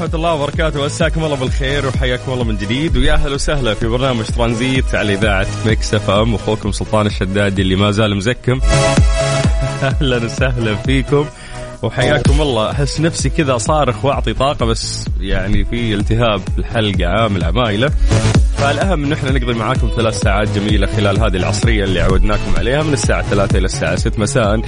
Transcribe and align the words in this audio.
ورحمة 0.00 0.14
الله 0.14 0.34
وبركاته. 0.34 0.84
مساكم 0.84 1.24
الله 1.24 1.36
بالخير 1.36 1.86
وحياكم 1.86 2.32
الله 2.32 2.44
من 2.44 2.56
جديد. 2.56 2.96
ويا 2.96 3.12
أهلا 3.12 3.34
وسهلا 3.34 3.74
في 3.74 3.86
برنامج 3.86 4.24
ترانزيت 4.24 4.94
على 4.94 5.14
إذاعة 5.14 5.46
Mix 5.66 5.94
FM. 5.94 6.34
أخوكم 6.34 6.72
سلطان 6.72 7.06
الشدادي 7.06 7.62
اللي 7.62 7.76
ما 7.76 7.90
زال 7.90 8.16
مزكم. 8.16 8.60
أهلا 9.82 10.24
وسهلا 10.24 10.74
فيكم 10.74 11.26
وحياكم 11.82 12.40
الله. 12.40 12.70
أحس 12.70 13.00
نفسي 13.00 13.30
كذا 13.30 13.58
صارخ 13.58 14.04
وأعطي 14.04 14.34
طاقة 14.34 14.66
بس 14.66 15.04
يعني 15.20 15.64
في 15.64 15.94
التهاب 15.94 16.42
الحلق 16.58 17.06
عامل 17.06 17.44
عمايلة. 17.44 17.90
فالأهم 18.58 19.04
أن 19.04 19.12
إحنا 19.12 19.30
نقضي 19.30 19.54
معاكم 19.54 19.90
ثلاث 19.96 20.20
ساعات 20.20 20.48
جميلة 20.58 20.86
خلال 20.86 21.20
هذه 21.20 21.36
العصرية 21.36 21.84
اللي 21.84 22.00
عودناكم 22.00 22.56
عليها 22.56 22.82
من 22.82 22.92
الساعة 22.92 23.22
3 23.22 23.58
إلى 23.58 23.64
الساعة 23.64 23.96
6 23.96 24.20
مساء. 24.20 24.60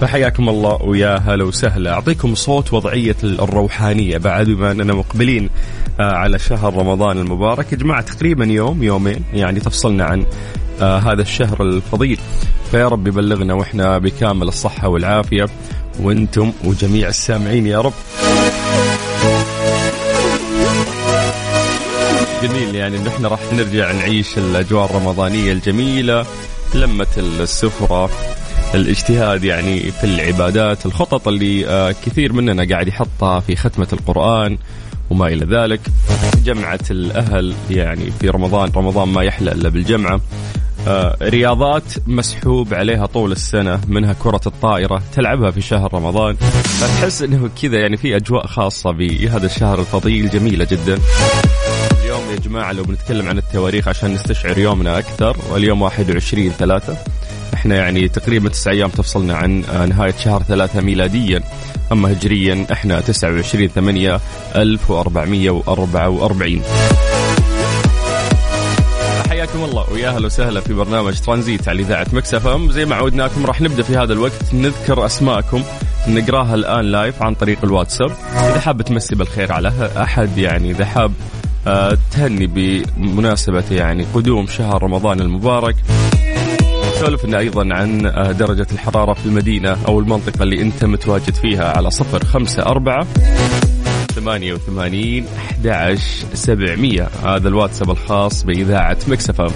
فحياكم 0.00 0.48
الله 0.48 0.82
ويا 0.82 1.16
هلا 1.18 1.44
وسهلا. 1.44 1.92
أعطيكم 1.92 2.34
صوت 2.34 2.72
وضعية 2.72 3.16
الروحانية 3.24 4.18
بعد 4.18 4.46
بما 4.46 4.70
أننا 4.70 4.94
مقبلين 4.94 5.50
آه، 6.00 6.02
على 6.02 6.38
شهر 6.38 6.74
رمضان 6.76 7.18
المبارك. 7.18 7.72
يا 7.72 7.76
جماعة 7.78 8.00
تقريبا 8.00 8.44
يوم 8.44 8.82
يومين 8.82 9.24
يعني 9.32 9.60
تفصلنا 9.60 10.04
عن 10.04 10.26
آه، 10.82 10.98
هذا 10.98 11.22
الشهر 11.22 11.62
الفضيل. 11.62 12.18
فيا 12.70 12.88
رب 12.88 13.06
يبلغنا 13.06 13.54
وإحنا 13.54 13.98
بكامل 13.98 14.48
الصحة 14.48 14.88
والعافية. 14.88 15.46
وأنتم 16.00 16.52
وجميع 16.64 17.08
السامعين 17.08 17.66
يا 17.66 17.80
رب. 17.80 17.92
جميل 22.46 22.74
يعني 22.74 22.96
إن 22.96 23.06
إحنا 23.06 23.28
راح 23.28 23.40
نرجع 23.52 23.92
نعيش 23.92 24.38
الأجواء 24.38 24.84
الرمضانية 24.90 25.52
الجميلة 25.52 26.26
لمة 26.74 27.06
السفرة 27.16 28.10
الاجتهاد 28.74 29.44
يعني 29.44 29.80
في 29.80 30.04
العبادات 30.04 30.86
الخطط 30.86 31.28
اللي 31.28 31.66
آه، 31.66 31.94
كثير 32.06 32.32
مننا 32.32 32.66
قاعد 32.70 32.88
يحطها 32.88 33.40
في 33.40 33.56
ختمة 33.56 33.88
القرآن 33.92 34.58
وما 35.10 35.26
إلى 35.26 35.56
ذلك. 35.56 35.80
جمعة 36.44 36.80
الأهل 36.90 37.54
يعني 37.70 38.10
في 38.20 38.28
رمضان 38.28 38.70
رمضان 38.76 39.08
ما 39.08 39.22
يحلى 39.22 39.52
إلا 39.52 39.68
بالجمعة. 39.68 40.20
آه، 40.88 41.16
رياضات 41.22 41.82
مسحوب 42.06 42.74
عليها 42.74 43.06
طول 43.06 43.32
السنة 43.32 43.80
منها 43.88 44.12
كرة 44.12 44.40
الطائرة 44.46 45.02
تلعبها 45.14 45.50
في 45.50 45.60
شهر 45.60 45.94
رمضان. 45.94 46.34
فتحس 46.80 47.22
إنه 47.22 47.50
كذا 47.62 47.76
يعني 47.78 47.96
في 47.96 48.16
أجواء 48.16 48.46
خاصة 48.46 48.90
بهذا 48.90 49.46
الشهر 49.46 49.80
الفضيل 49.80 50.30
جميلة 50.30 50.66
جدا. 50.70 50.98
يا 52.34 52.38
جماعة 52.40 52.72
لو 52.72 52.82
بنتكلم 52.82 53.28
عن 53.28 53.38
التواريخ 53.38 53.88
عشان 53.88 54.14
نستشعر 54.14 54.58
يومنا 54.58 54.98
أكثر 54.98 55.36
واليوم 55.50 55.82
21 55.82 56.50
ثلاثة. 56.50 56.96
إحنا 57.54 57.76
يعني 57.76 58.08
تقريبا 58.08 58.48
تسع 58.48 58.70
أيام 58.70 58.90
تفصلنا 58.90 59.36
عن 59.36 59.64
آه، 59.64 59.86
نهاية 59.86 60.14
شهر 60.24 60.42
ثلاثة 60.42 60.80
ميلاديا. 60.80 61.40
أما 61.92 62.12
هجريا 62.12 62.66
إحنا 62.72 63.00
29 63.00 63.68
8 63.68 64.20
1444 64.56 66.62
حياكم 69.28 69.64
الله 69.64 69.92
ويا 69.92 70.08
أهلا 70.08 70.26
وسهلا 70.26 70.60
في 70.60 70.74
برنامج 70.74 71.20
ترانزيت 71.20 71.68
على 71.68 71.82
إذاعة 71.82 72.06
Mix 72.12 72.46
FM. 72.46 72.72
زي 72.72 72.84
ما 72.84 72.96
عودناكم 72.96 73.46
راح 73.46 73.60
نبدأ 73.60 73.82
في 73.82 73.96
هذا 73.96 74.12
الوقت. 74.12 74.54
نذكر 74.54 75.06
أسماءكم. 75.06 75.62
نقراها 76.08 76.54
الآن 76.54 76.84
live 76.84 77.22
عن 77.22 77.34
طريق 77.34 77.58
الواتساب. 77.64 78.10
إذا 78.34 78.60
حاب 78.60 78.82
تمسي 78.82 79.14
بالخير 79.14 79.52
على 79.52 79.72
أحد 79.96 80.38
يعني 80.38 80.70
إذا 80.70 80.84
حاب 80.84 81.12
تهني 82.10 82.46
بمناسبة 82.46 83.64
يعني 83.70 84.06
قدوم 84.14 84.46
شهر 84.46 84.82
رمضان 84.82 85.20
المبارك. 85.20 85.76
سولفنا 87.00 87.38
أيضا 87.38 87.74
عن 87.74 88.06
آه، 88.06 88.32
درجة 88.32 88.66
الحرارة 88.72 89.12
في 89.12 89.26
المدينة 89.26 89.76
أو 89.88 90.00
المنطقة 90.00 90.42
اللي 90.42 90.62
أنت 90.62 90.84
متواجد 90.84 91.34
فيها 91.34 91.76
على 91.76 91.90
صفر 91.90 92.24
خمسة 92.24 92.62
أربعة 92.62 93.06
ثمانية 94.14 94.54
وثمانين 94.54 95.26
أحد 95.38 95.98
سبعمية. 96.34 97.08
هذا 97.24 97.48
الواتساب 97.48 97.90
الخاص 97.90 98.42
بإذاعة 98.44 98.98
مكسفة 99.08 99.46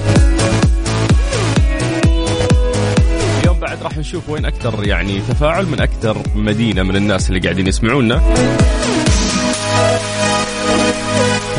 اليوم 3.41 3.61
بعد 3.61 3.83
راح 3.83 3.99
نشوف 3.99 4.29
وين 4.29 4.45
أكثر 4.45 4.87
يعني 4.87 5.21
تفاعل 5.29 5.67
من 5.67 5.81
أكثر 5.81 6.17
مدينة 6.35 6.83
من 6.83 6.97
الناس 6.97 7.29
اللي 7.29 7.41
قاعدين 7.41 7.67
يسمعونا. 7.67 8.23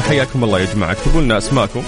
فحياكم 0.09 0.44
الله 0.44 0.59
يا 0.59 0.66
جماعة. 0.74 0.92
اكتبوا 0.92 1.22
لنا 1.22 1.38
أسماءكم. 1.38 1.84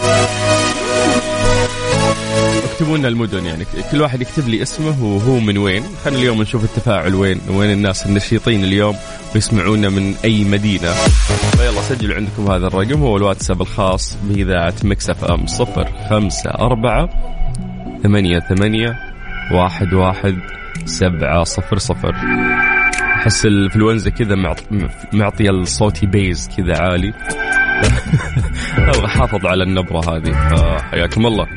اكتبوا 2.71 2.97
لنا 2.97 3.07
المدن 3.07 3.45
يعني. 3.45 3.65
كل 3.91 4.01
واحد 4.01 4.21
يكتب 4.21 4.47
لي 4.47 4.61
اسمه 4.61 5.03
وهو 5.03 5.39
من 5.39 5.57
وين. 5.57 5.83
خلينا 6.05 6.19
اليوم 6.19 6.41
نشوف 6.41 6.63
التفاعل 6.63 7.15
وين 7.15 7.41
وين 7.49 7.71
الناس 7.71 8.05
النشيطين 8.05 8.63
اليوم 8.63 8.95
ويسمعونا 9.35 9.89
من 9.89 10.15
أي 10.25 10.43
مدينة. 10.43 10.91
فيلا 11.57 11.81
سجلوا 11.81 12.15
عندكم 12.15 12.51
هذا 12.51 12.67
الرقم. 12.67 13.01
هو 13.01 13.17
الواتساب 13.17 13.61
الخاص 13.61 14.17
بإذاعة 14.23 14.73
مكسف 14.83 15.25
خمسة 16.09 16.49
أربعة 16.49 17.09
ثمانية 18.03 18.39
ثمانية 18.39 18.99
واحد 19.53 19.93
واحد 19.93 20.35
سبعة 20.85 21.43
صفر 21.43 21.77
صفر. 21.77 22.15
أحس 23.15 23.45
الإنفلونزا 23.45 24.09
كذا 24.09 24.35
معط- 24.35 24.63
معطي 25.13 25.49
صوتي 25.49 26.05
bass 26.05 26.49
كذا 26.57 26.77
عالي. 26.77 27.13
أحافظ 29.05 29.45
على 29.45 29.63
النبرة 29.63 29.99
هذه. 29.99 30.31
فحياكم 30.31 31.25
الله. 31.25 31.47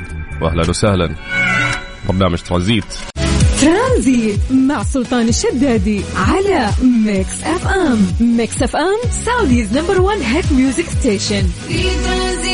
وأهلا 0.41 0.71
وسهلا. 0.71 1.15
برنامج 2.09 2.39
ترانزيت. 2.39 2.85
ترانزيت 3.61 4.41
مع 4.51 4.83
سلطان 4.83 5.29
الشدادي 5.29 6.01
على 6.17 6.71
Mix 6.83 7.43
FM 7.45 8.07
Mix 8.21 8.63
FM 8.63 9.11
Saudi's 9.11 9.79
number 9.79 10.01
1 10.01 10.21
hit 10.23 10.53
music 10.53 10.85
station 11.01 11.43
في 11.69 11.83
ترانزيت. 11.83 12.54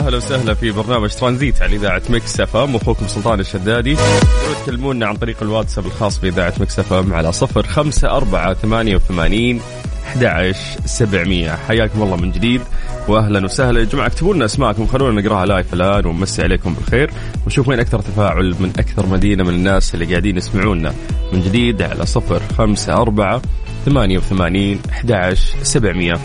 أهلا 0.00 0.16
وسهلا 0.16 0.54
في 0.54 0.70
برنامج 0.70 1.10
ترانزيت 1.10 1.62
على 1.62 1.76
إذاعة 1.76 2.02
Mix 2.10 2.40
FM. 2.40 2.76
أخوكم 2.76 3.06
سلطان 3.08 3.40
الشدادي. 3.40 3.94
تقدروا 3.94 4.64
تكلمونا 4.64 5.06
عن 5.06 5.16
طريق 5.16 5.36
الواتساب 5.42 5.86
الخاص 5.86 6.18
بإذاعة 6.18 6.54
Mix 6.60 6.78
FM 6.78 7.14
على 7.14 7.32
054 7.32 8.54
88 8.54 9.60
11700 10.06 11.50
حياكم 11.50 12.02
الله 12.02 12.16
من 12.16 12.32
جديد 12.32 12.60
واهلا 13.08 13.44
وسهلا. 13.44 13.80
يا 13.80 13.84
جماعة 13.84 14.06
اكتبوا 14.06 14.34
لنا 14.34 14.44
أسماءكم 14.44 14.86
خلونا 14.86 15.20
نقراها 15.20 15.46
live 15.46 15.74
الآن 15.74 16.06
ونمسي 16.06 16.42
عليكم 16.42 16.74
بالخير. 16.74 17.10
ونشوف 17.44 17.68
وين 17.68 17.80
أكثر 17.80 18.00
تفاعل 18.00 18.54
من 18.60 18.72
أكثر 18.78 19.06
مدينة 19.06 19.44
من 19.44 19.54
الناس 19.54 19.94
اللي 19.94 20.04
قاعدين 20.06 20.36
يسمعونا 20.36 20.94
من 21.32 21.40
جديد 21.40 21.82
على 21.82 22.04
054 22.06 23.42
88 23.84 24.78
11700 24.90 26.20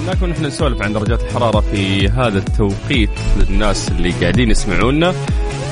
عودناكم 0.00 0.26
نحن 0.26 0.46
نسولف 0.46 0.82
عن 0.82 0.92
درجات 0.92 1.22
الحرارة 1.22 1.60
في 1.60 2.08
هذا 2.08 2.38
التوقيت 2.38 3.10
للناس 3.36 3.88
اللي 3.88 4.10
قاعدين 4.10 4.50
يسمعونا. 4.50 5.14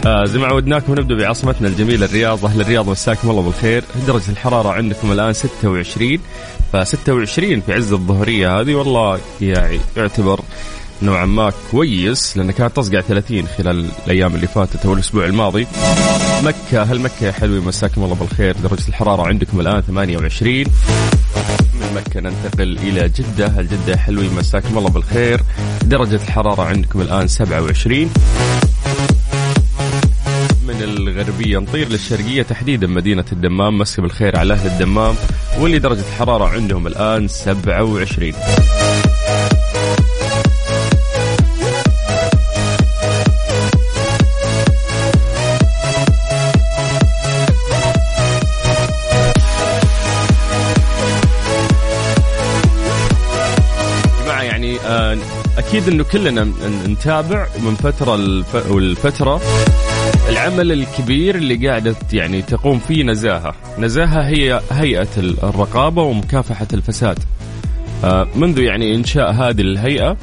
آه 0.07 0.25
زي 0.25 0.39
ما 0.39 0.47
عودناكم 0.47 0.93
نبدأ 0.93 1.15
بعاصمتنا 1.15 1.69
الجميلة 1.69 2.07
الرياض. 2.07 2.45
أهل 2.45 2.61
الرياض 2.61 2.89
مساكم 2.89 3.31
الله 3.31 3.43
بالخير. 3.43 3.85
درجة 4.07 4.31
الحرارة 4.31 4.69
عندكم 4.69 5.13
الآن 5.13 5.33
26 5.33 6.19
ف 6.73 6.77
26 6.77 7.61
في 7.61 7.73
عز 7.73 7.93
الظهرية 7.93 8.61
هذه 8.61 8.75
والله 8.75 9.19
يعني 9.41 9.81
يعتبر 9.97 10.41
نوعا 11.03 11.27
ما 11.27 11.53
كويس 11.71 12.37
لأن 12.37 12.51
كانت 12.51 12.77
تصقع 12.77 13.01
30 13.01 13.47
خلال 13.59 13.89
الأيام 14.07 14.35
اللي 14.35 14.47
فاتت 14.47 14.87
أو 14.87 14.93
الأسبوع 14.93 15.25
الماضي. 15.25 15.67
مكة 16.45 16.83
هل 16.83 17.01
مكة 17.01 17.25
يا 17.27 17.33
حلوي 17.33 17.61
مساكم 17.61 18.05
الله 18.05 18.15
بالخير. 18.15 18.57
درجة 18.63 18.89
الحرارة 18.89 19.23
عندكم 19.23 19.61
الآن 19.61 19.81
28 19.81 20.65
مكة 21.99 22.21
ننتقل 22.21 22.79
إلى 22.79 23.09
جدة. 23.09 23.47
هل 23.47 23.69
جدة 23.69 23.93
يا 23.93 23.97
حلوي 23.97 24.29
مساكم 24.29 24.79
الله 24.79 24.91
بالخير. 24.91 25.41
درجة 25.83 26.15
الحرارة 26.15 26.63
عندكم 26.63 27.01
الآن 27.01 27.29
27 27.29 28.11
من 30.69 30.83
الغربية 30.83 31.59
نطير 31.59 31.89
للشرقية 31.89 32.43
تحديدا 32.43 32.87
مدينة 32.87 33.25
الدمام. 33.33 33.79
مسك 33.79 34.01
بالخير 34.01 34.39
على 34.39 34.55
أهل 34.55 34.67
الدمام 34.67 35.15
واللي 35.59 35.79
درجة 35.79 36.01
الحرارة 36.01 36.45
عندهم 36.45 36.87
الآن 36.87 37.29
27 37.29 38.33
آه، 54.89 55.19
أكيد 55.59 55.89
أنه 55.89 56.05
كلنا 56.05 56.49
نتابع 56.87 57.47
من 57.65 57.75
فترة 57.75 58.15
الف- 58.15 58.71
والفترة 58.71 59.41
العمل 60.29 60.73
الكبير 60.73 61.35
اللي 61.35 61.69
قاعدة 61.69 61.95
يعني 62.13 62.43
تقوم 62.43 62.79
فيه 62.79 63.03
نزاهة. 63.05 63.55
نزاهة 63.79 64.29
هي 64.29 64.61
هيئة 64.73 65.09
ال- 65.19 65.43
الرقابة 65.45 66.03
ومكافحة 66.03 66.67
الفساد. 66.73 67.19
آه، 68.05 68.27
منذ 68.37 68.59
يعني 68.59 68.95
إنشاء 68.95 69.33
هذه 69.33 69.61
الهيئة 69.61 70.17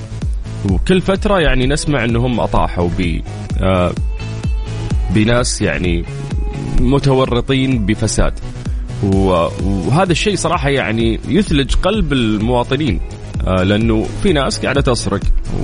وكل 0.70 1.02
فترة 1.02 1.40
يعني 1.40 1.68
نسمع 1.68 2.04
أنهم 2.04 2.40
أطاحوا 2.40 2.90
ب 2.98 3.22
آه، 3.62 3.94
بناس 5.10 5.62
يعني 5.62 6.06
متورطين 6.82 7.86
بفساد. 7.86 8.34
وهذا 9.04 10.12
الشيء 10.12 10.36
صراحة 10.36 10.70
يعني 10.70 11.20
يثلج 11.28 11.76
قلب 11.76 12.14
المواطنين. 12.14 13.00
آه، 13.48 13.64
لأنه 13.64 14.08
في 14.24 14.34
ناس 14.34 14.60
قاعدة 14.60 14.82
تسرق 14.82 15.20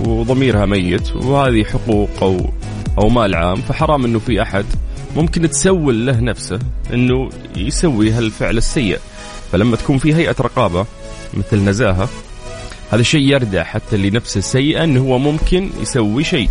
وضميرها 0.06 0.66
ميت 0.66 1.16
وهذه 1.16 1.64
حقوق 1.64 2.10
أو 2.22 2.50
أو 2.98 3.10
مال 3.10 3.36
عام 3.36 3.56
فحرام 3.56 4.06
أنه 4.06 4.20
في 4.20 4.42
أحد 4.42 4.66
ممكن 5.16 5.50
تسول 5.50 6.06
له 6.06 6.20
نفسه 6.20 6.60
أنه 6.94 7.30
يسوي 7.58 8.12
هالفعل 8.12 8.58
السيء. 8.58 9.00
فلما 9.52 9.76
تكون 9.76 9.98
في 9.98 10.16
هيئة 10.16 10.36
رقابة 10.42 10.86
مثل 11.34 11.58
نزاهة 11.64 12.10
هذا 12.92 13.02
الشيء 13.02 13.22
يردع 13.34 13.64
حتى 13.64 13.98
لنفسه 13.98 14.38
السيئة 14.38 14.84
أنه 14.84 15.02
هو 15.02 15.18
ممكن 15.20 15.70
يسوي 15.82 16.24
شيء. 16.24 16.50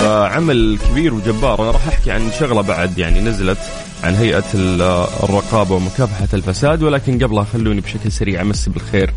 فعمل 0.00 0.78
كبير 0.90 1.14
وجبار. 1.14 1.62
أنا 1.62 1.70
راح 1.70 1.88
أحكي 1.88 2.10
عن 2.10 2.30
شغلة 2.40 2.60
بعد 2.60 2.98
يعني 2.98 3.20
نزلت 3.20 3.58
عن 4.04 4.14
هيئة 4.14 4.44
ال- 4.54 4.82
الرقابة 5.22 5.74
ومكافحة 5.74 6.28
الفساد 6.34 6.82
ولكن 6.82 7.18
قبلها 7.24 7.44
خلوني 7.44 7.80
بشكل 7.80 8.12
سريع 8.12 8.40
امسي 8.40 8.70
بالخير. 8.70 9.10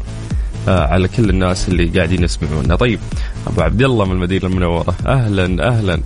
على 0.67 1.07
كل 1.07 1.29
الناس 1.29 1.69
اللي 1.69 1.85
قاعدين 1.85 2.23
يسمعونا. 2.23 2.75
طيب 2.75 2.99
أبو 3.47 3.61
عبد 3.61 3.81
الله 3.81 4.05
من 4.05 4.11
المدينة 4.11 4.45
المنورة. 4.45 4.95
أهلا 5.07 5.67
أهلا. 5.67 5.99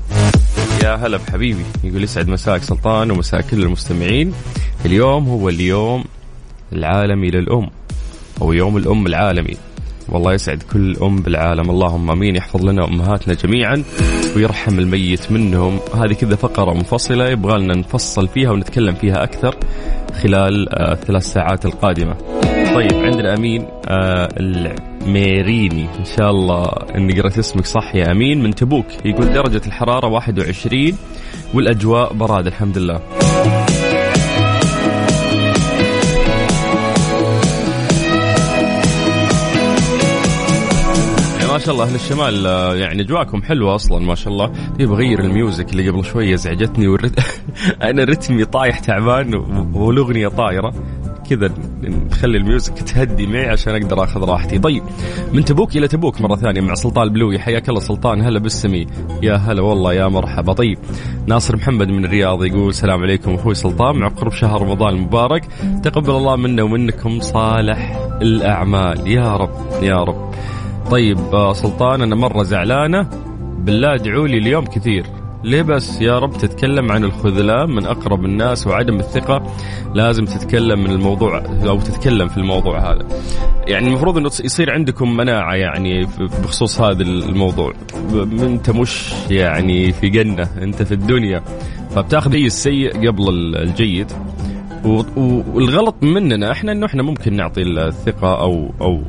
يا 0.83 0.95
هلا 0.95 1.17
بحبيبي. 1.17 1.63
يقول 1.83 2.03
يسعد 2.03 2.27
مساك 2.27 2.63
سلطان 2.63 3.11
ومساء 3.11 3.41
كل 3.41 3.63
المستمعين. 3.63 4.33
اليوم 4.85 5.29
هو 5.29 5.49
اليوم 5.49 6.03
العالمي 6.73 7.29
للأم. 7.31 7.69
أو 8.41 8.53
يوم 8.53 8.77
الأم 8.77 9.07
العالمي. 9.07 9.57
والله 10.09 10.33
يسعد 10.33 10.63
كل 10.73 10.95
أم 11.01 11.21
بالعالم. 11.21 11.69
اللهم 11.69 12.11
آمين. 12.11 12.35
يحفظ 12.35 12.65
لنا 12.65 12.85
أمهاتنا 12.85 13.33
جميعا 13.33 13.83
ويرحم 14.35 14.79
الميت 14.79 15.31
منهم. 15.31 15.79
هذه 15.95 16.13
كذا 16.13 16.35
فقرة 16.35 16.73
منفصلة 16.73 17.29
يبغى 17.29 17.59
لنا 17.59 17.75
نفصل 17.75 18.27
فيها 18.27 18.51
ونتكلم 18.51 18.95
فيها 18.95 19.23
أكثر 19.23 19.55
خلال 20.23 20.69
آه 20.69 20.93
الثلاث 20.93 21.23
ساعات 21.23 21.65
القادمة. 21.65 22.15
طيب 22.79 22.93
عندنا 22.93 23.33
أمين 23.33 23.67
آه 23.87 24.29
الميريني. 24.37 25.87
إن 25.99 26.05
شاء 26.17 26.29
الله 26.29 26.65
إني 26.95 27.21
قرأت 27.21 27.37
اسمك 27.37 27.65
صح 27.65 27.95
يا 27.95 28.11
أمين. 28.11 28.43
من 28.43 28.55
تبوك 28.55 28.85
يقول 29.05 29.33
درجة 29.33 29.61
الحرارة 29.67 30.07
21 30.07 30.97
والأجواء 31.53 32.13
براد 32.13 32.47
الحمد 32.47 32.77
لله. 32.77 33.01
يعني 41.39 41.51
ما 41.51 41.57
شاء 41.57 41.73
الله 41.73 41.85
أهل 41.85 41.95
الشمال 41.95 42.47
آه، 42.47 42.75
يعني 42.75 43.01
أجواءكم 43.01 43.41
حلوة 43.41 43.75
أصلا 43.75 43.99
ما 43.99 44.15
شاء 44.15 44.33
الله. 44.33 44.51
يبغى 44.79 45.05
اغير 45.05 45.19
الميوزك 45.19 45.71
اللي 45.71 45.89
قبل 45.89 46.05
شوية 46.05 46.33
ازعجتني 46.33 46.87
والرت... 46.87 47.19
أنا 47.89 48.03
رتمي 48.03 48.45
طايح 48.45 48.79
تعبان 48.79 49.33
والاغنيه 49.73 50.27
طايرة. 50.27 50.73
كذا 51.29 51.49
نخلي 51.83 52.37
الميوزك 52.37 52.73
تهدي 52.73 53.27
معي 53.27 53.49
عشان 53.49 53.75
أقدر 53.75 54.03
أخذ 54.03 54.23
راحتي. 54.23 54.59
طيب 54.59 54.83
من 55.33 55.45
تبوك 55.45 55.77
إلى 55.77 55.87
تبوك 55.87 56.21
مرة 56.21 56.35
ثانية 56.35 56.61
مع 56.61 56.73
سلطان 56.73 57.03
البلوي 57.03 57.39
حياك 57.39 57.69
الله 57.69 57.79
سلطان 57.79 58.21
هلا 58.21 58.39
بالسمي. 58.39 58.87
يا 59.23 59.35
هلا 59.35 59.61
والله 59.61 59.93
يا 59.93 60.07
مرحبا. 60.07 60.53
طيب 60.53 60.77
ناصر 61.27 61.55
محمد 61.55 61.87
من 61.87 62.05
الرياض 62.05 62.43
يقول 62.43 62.69
السلام 62.69 63.01
عليكم 63.01 63.33
أخوي 63.33 63.53
سلطان. 63.55 63.95
مع 63.95 64.07
قرب 64.07 64.31
شهر 64.31 64.61
رمضان 64.61 64.93
المبارك 64.93 65.47
تقبل 65.83 66.11
الله 66.11 66.35
منا 66.35 66.63
ومنكم 66.63 67.19
صالح 67.19 67.99
الأعمال. 68.21 69.07
يا 69.07 69.35
رب 69.35 69.83
يا 69.83 70.03
رب. 70.03 70.31
طيب 70.91 71.17
آه، 71.33 71.53
سلطان 71.53 72.01
أنا 72.01 72.15
مرة 72.15 72.43
زعلانة. 72.43 73.09
بالله 73.59 73.93
ادعوا 73.93 74.27
لي 74.27 74.37
اليوم 74.37 74.65
كثير. 74.65 75.18
ليه 75.43 75.61
بس 75.61 76.01
يا 76.01 76.19
رب 76.19 76.31
تتكلم 76.37 76.91
عن 76.91 77.03
الخذلان 77.03 77.69
من 77.69 77.85
أقرب 77.85 78.25
الناس 78.25 78.67
وعدم 78.67 78.99
الثقة؟ 78.99 79.53
لازم 79.93 80.25
تتكلم 80.25 80.79
من 80.83 80.91
الموضوع 80.91 81.43
أو 81.67 81.79
تتكلم 81.79 82.27
في 82.27 82.37
الموضوع 82.37 82.91
هذا. 82.91 83.07
يعني 83.67 83.87
المفروض 83.87 84.17
إنه 84.17 84.25
يصير 84.43 84.71
عندكم 84.71 85.17
مناعة 85.17 85.55
يعني 85.55 86.05
بخصوص 86.43 86.81
هذا 86.81 87.01
الموضوع. 87.03 87.73
انت 88.41 88.69
مش 88.69 89.13
يعني 89.29 89.91
في 89.91 90.09
جنة 90.09 90.49
أنت 90.61 90.83
في 90.83 90.91
الدنيا. 90.91 91.43
فبتاخذ 91.95 92.33
السيء 92.33 93.07
قبل 93.07 93.29
ال- 93.29 93.55
الجيد. 93.57 94.11
والغلط 94.85 95.95
مننا 96.01 96.51
إحنا 96.51 96.71
إنه 96.71 96.85
إحنا 96.85 97.03
ممكن 97.03 97.33
نعطي 97.33 97.61
الثقة 97.61 98.41
أو 98.41 98.71
أو 98.81 99.01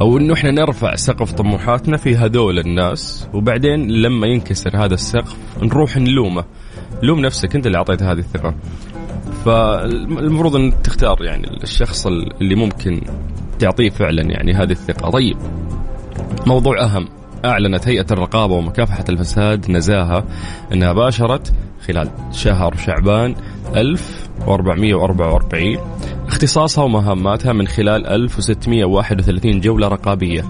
أو 0.00 0.18
إنه 0.18 0.34
إحنا 0.34 0.50
نرفع 0.50 0.94
سقف 0.94 1.32
طموحاتنا 1.32 1.96
في 1.96 2.16
هذول 2.16 2.58
الناس 2.58 3.28
وبعدين 3.34 3.90
لما 3.90 4.26
ينكسر 4.26 4.84
هذا 4.84 4.94
السقف 4.94 5.36
نروح 5.62 5.96
نلومه. 5.96 6.44
لوم 7.02 7.20
نفسك 7.20 7.56
أنت 7.56 7.66
اللي 7.66 7.78
أعطيت 7.78 8.02
هذه 8.02 8.18
الثقة. 8.18 8.54
فالمفروض 9.44 10.56
إن 10.56 10.82
تختار 10.82 11.24
يعني 11.24 11.62
الشخص 11.62 12.06
اللي 12.06 12.54
ممكن 12.54 13.00
تعطيه 13.58 13.90
فعلا 13.90 14.22
يعني 14.22 14.52
هذه 14.52 14.72
الثقة. 14.72 15.10
طيب 15.10 15.36
موضوع 16.46 16.84
أهم. 16.84 17.08
أعلنت 17.44 17.88
هيئة 17.88 18.06
الرقابة 18.10 18.54
ومكافحة 18.54 19.04
الفساد 19.08 19.70
نزاهة 19.70 20.24
إنها 20.72 20.92
باشرت 20.92 21.52
خلال 21.86 22.10
شهر 22.32 22.76
شعبان 22.76 23.34
1444 23.76 25.76
اختصاصها 26.26 26.84
ومهاماتها 26.84 27.52
من 27.52 27.66
خلال 27.66 28.06
1631 28.06 29.60
جولة 29.60 29.88
رقابية. 29.88 30.44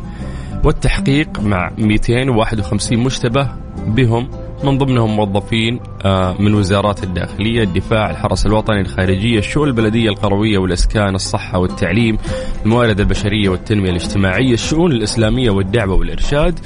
والتحقيق 0.64 1.40
مع 1.40 1.70
251 1.78 2.98
مشتبه 2.98 3.48
بهم 3.86 4.28
من 4.64 4.78
ضمنهم 4.78 5.16
موظفين 5.16 5.80
آه، 6.04 6.36
من 6.38 6.54
وزارات 6.54 7.04
الداخلية 7.04 7.62
الدفاع 7.62 8.10
الحرس 8.10 8.46
الوطني 8.46 8.80
الخارجية 8.80 9.38
الشؤون 9.38 9.68
البلدية 9.68 10.08
القروية 10.08 10.58
والإسكان 10.58 11.14
الصحة 11.14 11.58
والتعليم 11.58 12.18
الموارد 12.64 13.00
البشرية 13.00 13.48
والتنمية 13.48 13.90
الاجتماعية 13.90 14.54
الشؤون 14.54 14.92
الإسلامية 14.92 15.50
والدعوة 15.50 15.94
والإرشاد 15.94 16.60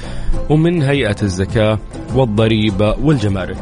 ومن 0.49 0.81
هيئة 0.81 1.15
الزكاة 1.23 1.79
والضريبة 2.15 2.95
والجمارك. 3.01 3.57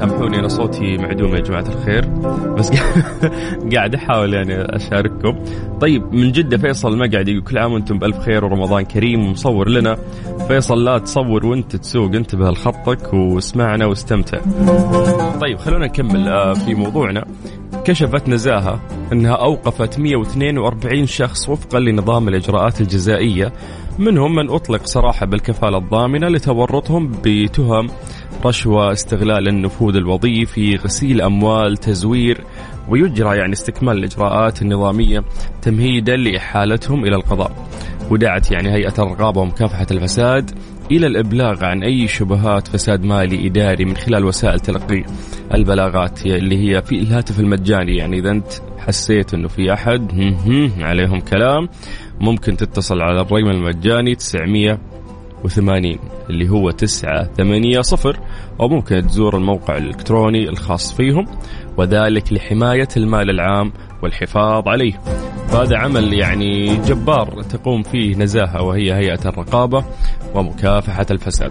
سامحوني 0.00 0.38
أنا 0.38 0.48
صوتي 0.48 0.96
معدوم 0.96 1.34
يا 1.34 1.40
جماعة 1.40 1.64
الخير 1.68 2.06
بس 2.58 2.70
قاعد 3.74 3.94
أحاول 3.94 4.34
يعني 4.34 4.76
أشارككم. 4.76 5.38
طيب 5.80 6.14
من 6.14 6.32
جدة 6.32 6.58
فيصل 6.58 7.10
قاعد 7.12 7.28
يقول 7.28 7.42
كل 7.42 7.58
عام 7.58 7.72
وأنتم 7.72 7.98
بألف 7.98 8.18
خير 8.18 8.44
ورمضان 8.44 8.84
كريم. 8.84 9.26
ومصور 9.26 9.68
لنا. 9.68 9.96
فيصل 10.48 10.84
لا 10.84 10.98
تصور 10.98 11.46
وأنت 11.46 11.76
تسوق 11.76 12.14
انتبه 12.14 12.50
لخطك 12.50 13.14
واسمعنا 13.14 13.86
واستمتع. 13.86 14.38
طيب 15.40 15.58
خلونا 15.58 15.86
نكمل 15.86 16.28
آه، 16.28 16.52
في 16.52 16.74
موضوعنا. 16.74 17.24
كشفت 17.84 18.28
نزاهة 18.28 18.80
أنها 19.12 19.32
أوقفت 19.34 19.98
142 19.98 21.06
شخص 21.06 21.48
وفقا 21.48 21.80
لنظام 21.80 22.28
الإجراءات 22.28 22.80
الجزائية 22.80 23.52
منهم 23.98 24.34
من 24.34 24.50
أطلق 24.50 24.86
سراحة 24.86 25.26
بالكفالة 25.26 25.78
الضامنة 25.78 26.28
لتورطهم 26.28 27.12
بتهم 27.24 27.90
رشوة 28.44 28.92
استغلال 28.92 29.48
النفوذ 29.48 29.96
الوظيفي 29.96 30.76
غسيل 30.76 31.20
أموال 31.22 31.76
تزوير 31.76 32.44
ويجرى 32.88 33.36
يعني 33.38 33.52
استكمال 33.52 33.98
الإجراءات 33.98 34.62
النظامية 34.62 35.24
تمهيدا 35.62 36.16
لإحالتهم 36.16 37.04
إلى 37.04 37.16
القضاء. 37.16 37.68
ودعت 38.10 38.50
يعني 38.50 38.72
هيئة 38.72 38.94
الرقابة 38.98 39.40
ومكافحة 39.40 39.86
الفساد 39.90 40.50
إلى 40.90 41.06
الإبلاغ 41.06 41.64
عن 41.64 41.82
أي 41.82 42.08
شبهات 42.08 42.68
فساد 42.68 43.04
مالي 43.04 43.46
إداري 43.46 43.84
من 43.84 43.96
خلال 43.96 44.24
وسائل 44.24 44.60
تلقي 44.60 45.04
البلاغات 45.54 46.26
اللي 46.26 46.56
هي 46.56 46.82
في 46.82 46.98
الهاتف 46.98 47.40
المجاني. 47.40 47.96
يعني 47.96 48.18
إذا 48.18 48.30
أنت 48.30 48.52
حسيت 48.78 49.34
أنه 49.34 49.48
في 49.48 49.72
أحد 49.72 50.12
هم 50.12 50.34
هم 50.34 50.84
عليهم 50.84 51.20
كلام. 51.20 51.68
ممكن 52.20 52.56
تتصل 52.56 53.00
على 53.00 53.20
الرقم 53.20 53.50
المجاني 53.50 54.14
980 55.44 55.98
اللي 56.30 56.48
هو 56.48 56.70
980 56.70 57.82
أو 58.60 58.68
ممكن 58.68 59.06
تزور 59.06 59.36
الموقع 59.36 59.76
الإلكتروني 59.76 60.48
الخاص 60.48 60.94
فيهم. 60.94 61.26
وذلك 61.76 62.32
لحماية 62.32 62.88
المال 62.96 63.30
العام 63.30 63.72
والحفاظ 64.02 64.68
عليه. 64.68 64.92
فهذا 65.48 65.78
عمل 65.78 66.12
يعني 66.12 66.76
جبار 66.76 67.42
تقوم 67.42 67.82
فيه 67.82 68.16
نزاهة 68.16 68.62
وهي 68.62 68.94
هيئة 68.94 69.28
الرقابة 69.28 69.84
ومكافحة 70.34 71.06
الفساد. 71.10 71.50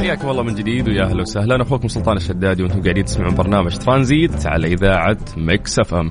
حياكم 0.00 0.30
الله 0.30 0.42
من 0.42 0.54
جديد 0.54 0.88
ويا 0.88 1.04
أهلا 1.04 1.20
وسهلا. 1.22 1.62
أخوكم 1.62 1.88
سلطان 1.88 2.16
الشدادي 2.16 2.62
وأنتم 2.62 2.82
قاعدين 2.82 3.04
تسمعون 3.04 3.34
برنامج 3.34 3.76
ترانزيت 3.76 4.46
على 4.46 4.66
إذاعة 4.66 5.18
Mix 5.36 5.78
FM. 5.78 6.10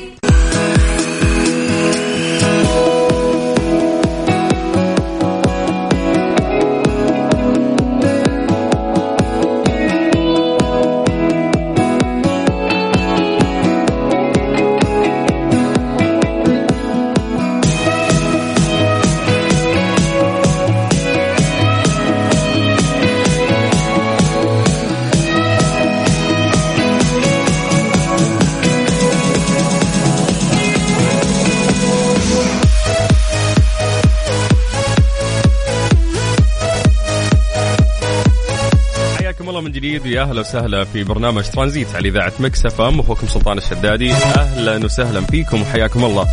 جديد 40.01 40.13
ويا 40.13 40.21
أهلا 40.21 40.39
وسهلا 40.39 40.83
في 40.83 41.03
برنامج 41.03 41.43
ترانزيت 41.43 41.95
على 41.95 42.09
إذاعة 42.09 42.33
Mix 42.39 42.65
FM 42.65 42.99
أخوكم 42.99 43.27
سلطان 43.27 43.57
الشدادي 43.57 44.13
أهلا 44.13 44.85
وسهلا 44.85 45.21
فيكم 45.21 45.61
وحياكم 45.61 46.05
الله. 46.05 46.27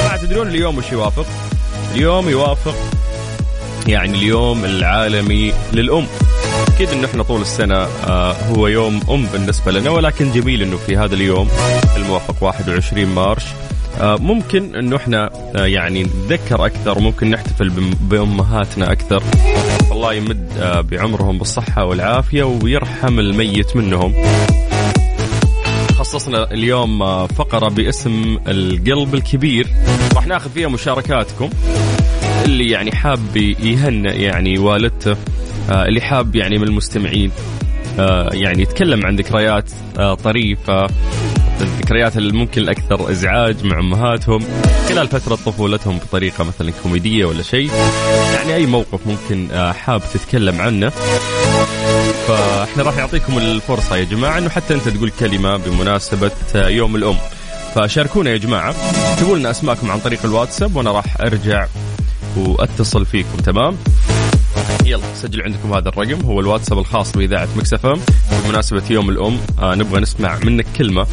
جماعة 0.00 0.16
تدرون 0.16 0.48
اليوم 0.48 0.78
وش 0.78 0.92
يوافق؟ 0.92 1.26
اليوم 1.94 2.28
يوافق 2.28 2.74
يعني 3.86 4.18
اليوم 4.18 4.64
العالمي 4.64 5.52
للأم. 5.72 6.06
أكيد 6.74 6.88
انه 6.88 7.06
إحنا 7.06 7.22
طول 7.22 7.40
السنة 7.40 7.76
آه 8.06 8.32
هو 8.32 8.66
يوم 8.66 9.00
أم 9.10 9.26
بالنسبة 9.26 9.72
لنا 9.72 9.90
ولكن 9.90 10.32
جميل 10.32 10.62
إنه 10.62 10.76
في 10.76 10.96
هذا 10.96 11.14
اليوم 11.14 11.48
الموافق 11.96 12.42
21 12.42 13.06
March 13.06 13.44
آه 14.00 14.16
ممكن 14.16 14.76
إنه 14.76 14.96
إحنا 14.96 15.30
آه 15.56 15.66
يعني 15.66 16.02
نتذكر 16.04 16.66
أكثر 16.66 16.98
ممكن 16.98 17.30
نحتفل 17.30 17.68
بأمهاتنا 18.00 18.92
أكثر 18.92 19.22
الله 19.96 20.14
يمد 20.14 20.48
آه، 20.58 20.80
بعمرهم 20.80 21.38
بالصحة 21.38 21.84
والعافية 21.84 22.42
ويرحم 22.42 23.18
الميت 23.20 23.76
منهم. 23.76 24.14
خصصنا 25.94 26.52
اليوم 26.52 27.02
آه، 27.02 27.26
فقرة 27.26 27.68
باسم 27.68 28.38
القلب 28.48 29.14
الكبير. 29.14 29.68
راح 30.14 30.26
ناخذ 30.26 30.50
فيها 30.50 30.68
مشاركاتكم. 30.68 31.50
اللي 32.44 32.70
يعني 32.70 32.92
حاب 32.92 33.36
يهنئ 33.36 34.20
يعني 34.20 34.58
والدته 34.58 35.16
آه، 35.70 35.84
اللي 35.84 36.00
حاب 36.00 36.36
يعني 36.36 36.58
من 36.58 36.64
المستمعين 36.64 37.30
يعني 38.32 38.62
يتكلم 38.62 39.06
عن 39.06 39.16
ذكريات 39.16 39.70
طريفة. 40.24 40.86
الذكريات 41.60 42.16
اللي 42.16 42.32
ممكن 42.32 42.62
الأكثر 42.62 43.10
إزعاج 43.10 43.64
مع 43.64 43.78
أمهاتهم 43.78 44.44
خلال 44.88 45.08
فترة 45.08 45.34
طفولتهم 45.34 45.98
بطريقة 45.98 46.44
مثلا 46.44 46.72
كوميدية 46.82 47.24
ولا 47.24 47.42
شيء. 47.42 47.70
يعني 48.34 48.54
أي 48.54 48.66
موقف 48.66 49.06
ممكن 49.06 49.48
آه، 49.52 49.72
حاب 49.72 50.02
تتكلم 50.14 50.60
عنه. 50.60 50.88
فإحنا 52.28 52.82
راح 52.82 52.96
نعطيكم 52.96 53.38
الفرصة 53.38 53.96
يا 53.96 54.04
جماعة 54.04 54.38
إنه 54.38 54.48
حتى 54.48 54.74
أنت 54.74 54.88
تقول 54.88 55.10
كلمة 55.20 55.56
بمناسبة 55.56 56.30
آه، 56.54 56.68
يوم 56.68 56.96
الأم. 56.96 57.16
فشاركونا 57.74 58.30
يا 58.30 58.36
جماعة. 58.36 58.74
اكتبوا 59.12 59.36
لنا 59.38 59.50
أسماءكم 59.50 59.90
عن 59.90 59.98
طريق 60.00 60.20
الواتساب 60.24 60.76
وأنا 60.76 60.92
راح 60.92 61.20
أرجع 61.20 61.66
وأتصل 62.36 63.06
فيكم. 63.06 63.36
تمام؟ 63.36 63.76
يلا 64.86 65.14
سجلوا 65.14 65.44
عندكم 65.44 65.72
هذا 65.72 65.88
الرقم 65.88 66.26
هو 66.26 66.40
الواتساب 66.40 66.78
الخاص 66.78 67.12
بإذاعة 67.16 67.48
مكسفم 67.56 68.00
بمناسبة 68.44 68.82
يوم 68.90 69.10
الأم 69.10 69.38
آه 69.58 69.74
نبغى 69.74 70.00
نسمع 70.00 70.38
منك 70.44 70.66
كلمة. 70.76 71.04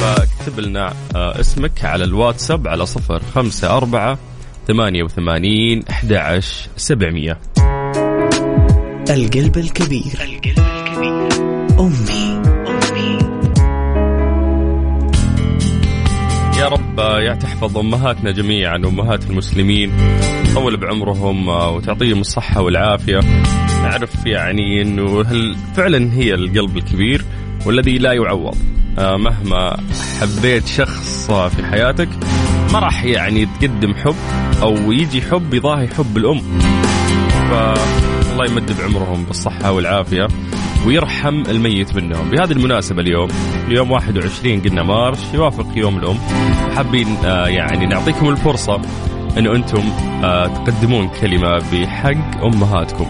فاكتب 0.00 0.60
لنا 0.60 0.94
آه 1.16 1.40
اسمك 1.40 1.84
على 1.84 2.04
الواتساب 2.04 2.68
على 2.68 2.86
صفر 2.86 3.22
خمسة 3.34 3.76
أربعة 3.76 4.18
ثمانية 4.68 5.02
وثمانين 5.02 5.84
أحد 5.90 6.12
عشر 6.12 6.68
سبعمية. 6.76 7.38
القلب 9.10 9.58
الكبير. 9.58 10.12
القلب 10.20 10.58
الكبير 10.58 11.28
أمي. 11.80 12.40
يا 16.58 16.68
رب 16.68 17.00
آه، 17.00 17.20
يا 17.20 17.34
تحفظ 17.34 17.78
أمهاتنا 17.78 18.30
جميعا 18.30 18.78
وامهات 18.78 19.30
المسلمين. 19.30 19.92
تطول 20.50 20.76
بعمرهم 20.76 21.48
آه، 21.48 21.70
وتعطيهم 21.70 22.20
الصحة 22.20 22.62
والعافية. 22.62 23.20
نعرف 23.82 24.26
يعني 24.26 24.82
إنه 24.82 25.20
هل 25.20 25.56
فعلا 25.74 26.12
هي 26.12 26.34
القلب 26.34 26.76
الكبير 26.76 27.24
والذي 27.66 27.98
لا 27.98 28.12
يعوض. 28.12 28.56
آه، 28.98 29.16
مهما 29.16 29.76
حبيت 30.20 30.66
شخص 30.66 31.30
آه، 31.30 31.48
في 31.48 31.64
حياتك 31.64 32.08
ما 32.72 32.78
راح 32.78 33.04
يعني 33.04 33.46
تقدم 33.60 33.94
حب 33.94 34.14
أو 34.62 34.92
يجي 34.92 35.22
حب 35.22 35.54
يضاهي 35.54 35.88
حب 35.88 36.16
الأم. 36.16 36.40
فالله 37.50 38.46
يمد 38.50 38.72
بعمرهم 38.78 39.24
بالصحة 39.24 39.72
والعافية 39.72 40.28
ويرحم 40.86 41.42
الميت 41.48 41.96
منهم. 41.96 42.30
بهذه 42.30 42.52
المناسبة 42.52 43.02
اليوم 43.02 43.28
يوم 43.68 43.90
21 43.90 44.60
قلنا 44.60 44.82
مارش 44.82 45.18
يوافق 45.34 45.66
يوم 45.76 45.98
الأم. 45.98 46.18
حابين 46.76 47.16
يعني 47.46 47.86
نعطيكم 47.86 48.28
الفرصة 48.28 48.80
أنه 49.38 49.56
أنتم 49.56 49.82
آه 50.24 50.46
تقدمون 50.46 51.08
كلمة 51.08 51.58
بحق 51.72 52.44
أمهاتكم. 52.44 53.06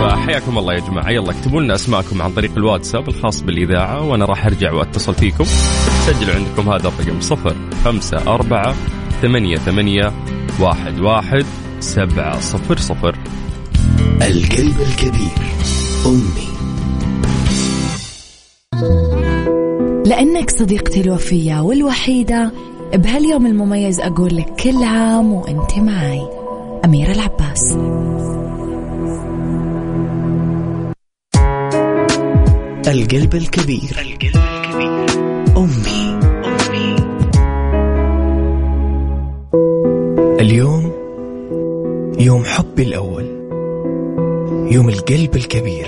فحياكم 0.00 0.58
الله 0.58 0.74
يا 0.74 0.80
جماعة. 0.80 1.10
يلا 1.10 1.30
اكتبوا 1.30 1.60
لنا 1.60 1.74
أسماءكم 1.74 2.22
عن 2.22 2.32
طريق 2.32 2.50
الواتساب 2.56 3.08
الخاص 3.08 3.40
بالإذاعة 3.40 4.02
وأنا 4.02 4.24
راح 4.24 4.46
أرجع 4.46 4.72
وأتصل 4.72 5.14
فيكم. 5.14 5.44
سجلوا 6.06 6.34
عندكم 6.34 6.68
هذا 6.70 6.88
الرقم 6.88 7.20
صفر 7.20 7.56
خمسة 7.84 8.34
أربعة 8.34 8.74
ثمانية 9.22 9.56
ثمانية 9.56 10.12
واحد 10.60 11.00
واحد 11.00 11.44
سبعة 11.80 12.40
صفر 12.40 12.78
صفر. 12.78 13.16
القلب 14.22 14.80
الكبير 14.80 15.46
أمي. 16.06 16.46
لأنك 20.06 20.50
صديقتي 20.50 21.00
الوفية 21.00 21.60
والوحيدة 21.60 22.52
بهاليوم 22.94 23.46
المميز 23.46 24.00
أقول 24.00 24.36
لك 24.36 24.46
كل 24.62 24.84
عام 24.84 25.32
وأنت 25.32 25.78
معي. 25.78 26.28
أميرة 26.84 27.12
العباس. 27.12 27.76
القلب 32.88 33.34
الكبير. 33.34 33.96
القلب 33.98 34.22
الكبير 34.22 35.06
أمي 35.56 36.18
أمي. 36.44 36.96
اليوم 40.40 40.92
يوم 42.18 42.44
حبي 42.44 42.82
الأول. 42.82 43.26
يوم 44.72 44.88
القلب 44.88 45.36
الكبير. 45.36 45.86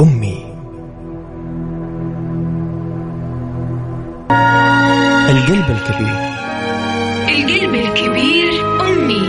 أمي. 0.00 0.23
القلب 5.44 5.70
الكبير. 5.70 6.16
القلب 7.28 7.74
الكبير 7.74 8.80
أمي. 8.80 9.22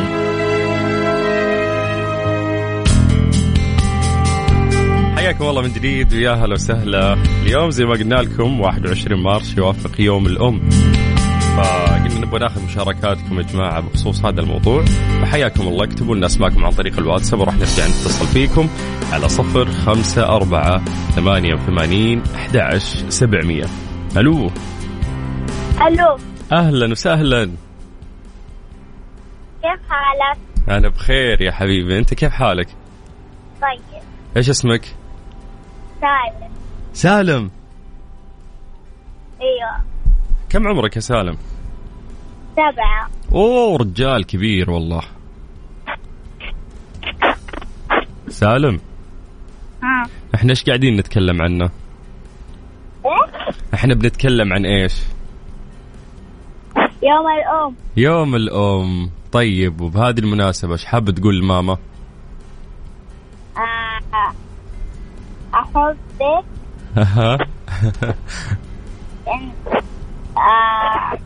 حياكم 5.15 5.45
الله 5.45 5.61
من 5.61 5.73
جديد 5.73 6.13
ويا 6.13 6.31
هلا 6.31 6.53
وسهلا. 6.53 7.17
اليوم 7.43 7.69
زي 7.69 7.85
ما 7.85 7.93
قلنا 7.93 8.15
لكم 8.15 8.59
21 8.59 9.23
مارس 9.23 9.57
يوافق 9.57 10.01
يوم 10.01 10.25
الأم. 10.25 10.69
فقلنا 11.57 12.19
نبغى 12.25 12.39
ناخذ 12.39 12.65
مشاركاتكم 12.65 13.37
يا 13.37 13.43
جماعة 13.43 13.79
بخصوص 13.79 14.25
هذا 14.25 14.41
الموضوع. 14.41 14.85
فحياكم 15.21 15.67
الله 15.67 15.83
اكتبوا 15.83 16.15
لنا 16.15 16.25
أسماءكم 16.25 16.65
عن 16.65 16.71
طريق 16.71 16.99
الواتساب 16.99 17.39
وراح 17.39 17.55
نرجع 17.55 17.87
نتصل 17.87 18.27
فيكم 18.27 18.67
على 19.11 19.29
صفر 19.29 19.65
خمسة 19.65 20.23
أربعة 20.35 20.81
ثمانية 21.15 21.53
وثمانين 21.53 22.21
أحد 22.35 22.57
عشر 22.57 23.09
سبعمية. 23.09 23.65
ألو. 24.17 24.51
ألو. 25.81 26.17
أهلا 26.53 26.91
وسهلا. 26.91 27.43
كيف 29.61 29.79
حالك؟ 29.89 30.39
أنا 30.69 30.89
بخير 30.89 31.41
يا 31.41 31.51
حبيبي. 31.51 31.97
أنت 31.99 32.13
كيف 32.13 32.31
حالك؟ 32.31 32.67
طيب. 33.61 34.01
إيش 34.37 34.49
اسمك؟ 34.49 34.95
سالم. 36.01 36.51
سالم. 36.93 37.51
أيوه. 39.41 39.83
كم 40.49 40.67
عمرك 40.67 40.95
يا 40.95 41.01
سالم؟ 41.01 41.37
سبعة. 42.53 43.09
أوه 43.31 43.77
رجال 43.77 44.25
كبير 44.25 44.71
والله. 44.71 45.01
سالم. 48.27 48.79
ها 49.83 50.09
إحنا 50.35 50.49
إيش 50.49 50.63
قاعدين 50.63 50.95
نتكلم 50.95 51.41
عنه؟ 51.41 51.69
إيه؟ 53.05 53.55
إحنا 53.73 53.95
بنتكلم 53.95 54.53
عن 54.53 54.65
إيش؟ 54.65 55.01
يوم 57.03 57.27
الأم. 57.27 57.75
يوم 57.97 58.35
الأم. 58.35 59.09
طيب 59.31 59.81
وبهذه 59.81 60.19
المناسبة 60.19 60.71
إيش 60.71 60.85
حاب 60.85 61.11
تقول 61.11 61.39
لماما؟ 61.39 61.77
آه، 63.57 64.33
أحبك 65.53 66.45
ها 66.97 67.37
إن 69.27 69.51
آه، 70.37 71.17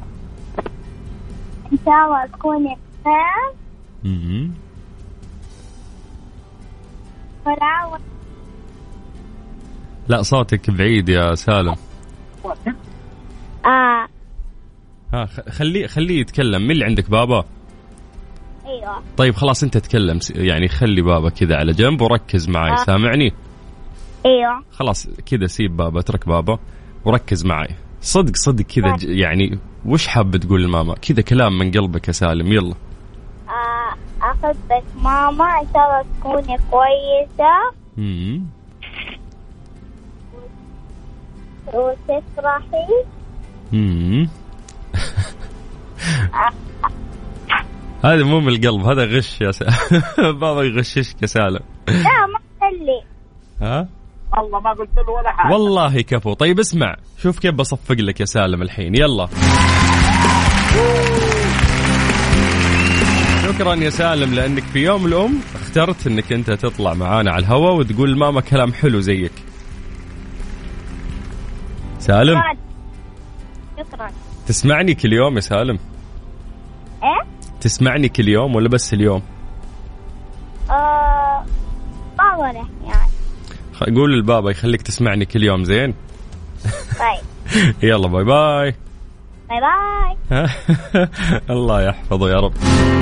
إن 1.72 1.78
شاء 1.86 2.06
الله 2.06 2.26
تكوني 2.26 2.78
بخير. 3.06 4.50
ولا 7.46 8.00
لا 10.08 10.22
صوتك 10.22 10.70
بعيد 10.70 11.10
يا 11.10 11.36
سالم. 11.36 11.76
آه 13.66 14.08
ها 15.14 15.26
خليه 15.50 15.88
خليه 15.88 16.20
يتكلم. 16.22 16.62
مين 16.62 16.72
اللي 16.72 16.86
عندك 16.86 17.10
بابا؟ 17.10 17.46
أيوه. 18.66 19.02
طيب 19.18 19.36
خلاص 19.36 19.64
انت 19.64 19.78
تكلم 19.78 20.20
يعني 20.36 20.68
خلي 20.68 21.02
بابا 21.02 21.30
كذا 21.30 21.56
على 21.56 21.72
جنب 21.74 22.02
وركز 22.02 22.50
معي 22.50 22.72
آه. 22.72 22.76
سامعني؟ 22.76 23.34
أيوه. 24.26 24.64
خلاص 24.72 25.08
كذا 25.26 25.48
سيب 25.48 25.78
بابا 25.78 26.00
اترك 26.00 26.28
بابا 26.28 26.60
وركز 27.06 27.46
معي. 27.46 27.76
صدق 28.02 28.36
صدق 28.36 28.66
كذا 28.66 28.96
ج- 28.96 29.04
يعني 29.04 29.60
وش 29.86 30.08
حاب 30.08 30.38
تقول 30.38 30.64
لماما؟ 30.64 30.94
كذا 30.96 31.22
كلام 31.22 31.58
من 31.60 31.72
قلبك 31.72 32.08
يا 32.08 32.14
سالم 32.14 32.52
يلا. 32.54 32.76
آه، 33.48 34.26
أحبك 34.26 34.84
ماما 35.04 35.46
إن 35.62 35.68
شاء 35.74 35.84
الله 35.86 36.06
تكوني 36.20 36.58
كويسة. 36.72 37.74
مم. 37.98 38.44
وتفرحي 41.74 42.88
مم. 43.74 44.30
هذا 48.06 48.24
مو 48.24 48.40
من 48.40 48.48
القلب 48.48 48.82
هذا 48.86 49.06
غش 49.06 49.42
يا 49.42 49.52
سالم 49.52 49.72
بابا 50.40 50.64
يغششك 50.64 51.22
يا 51.22 51.28
سالم 51.28 51.60
لا 51.88 51.94
ما 52.34 52.40
تخلي 52.60 53.02
ها؟ 53.62 53.88
والله 54.38 54.60
ما 54.60 54.70
قلت 54.70 54.90
له 54.98 55.14
ولا 55.14 55.32
حاجة. 55.32 55.54
والله 55.54 56.02
كفو. 56.02 56.34
طيب 56.34 56.60
اسمع 56.60 56.96
شوف 57.18 57.40
كيف 57.40 57.54
بصفق 57.54 57.96
لك 57.96 58.20
يا 58.20 58.26
سالم 58.26 58.62
الحين. 58.62 58.96
يلا. 58.96 59.28
شكرا 63.44 63.76
يا 63.76 63.90
سالم 63.90 64.34
لأنك 64.34 64.64
في 64.64 64.80
يوم 64.80 65.06
الأم 65.06 65.40
اخترت 65.56 66.08
إنك 66.08 66.34
أنت 66.34 66.52
تطلع 66.52 66.94
معانا 66.94 67.32
على 67.32 67.46
الهواء 67.46 67.76
وتقول 67.76 68.18
ماما 68.18 68.42
كلام 68.42 68.74
حلو 68.74 69.00
زيك. 69.00 69.32
سالم؟ 72.00 72.42
تسمعني 74.50 74.94
كل 74.96 75.14
يوم 75.14 75.36
يا 75.36 75.42
سالم؟ 75.42 75.80
إيه؟ 77.04 77.28
تسمعني 77.62 78.10
كل 78.10 78.28
يوم 78.30 78.56
ولا 78.56 78.70
بس 78.70 78.94
اليوم؟ 78.94 79.22
آه 80.70 81.46
الأحيان 82.52 83.10
خ- 83.74 83.84
قول 83.84 84.14
للبابا 84.14 84.52
يخليك 84.52 84.82
تسمعني 84.82 85.26
كل 85.26 85.44
يوم 85.44 85.64
زين؟ 85.64 85.94
طيب. 87.00 87.74
يلا 87.90 88.08
باي 88.08 88.24
باي. 88.24 88.76
bye 89.50 89.60
bye. 89.62 90.48
الله 91.56 91.82
يحفظه 91.82 92.30
يا 92.30 92.36
رب. 92.40 92.54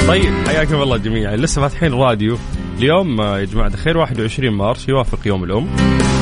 طيب 0.07 0.33
حياكم 0.47 0.75
الله 0.81 0.97
جميعا. 0.97 1.35
لسه 1.35 1.61
فاتحين 1.61 1.93
راديو. 1.93 2.37
اليوم 2.77 3.21
آه، 3.21 3.39
يا 3.39 3.45
جماعة 3.45 3.67
الخير 3.67 3.97
21 3.97 4.53
مارس 4.53 4.89
يوافق 4.89 5.19
يوم 5.27 5.43
الأم. 5.43 5.67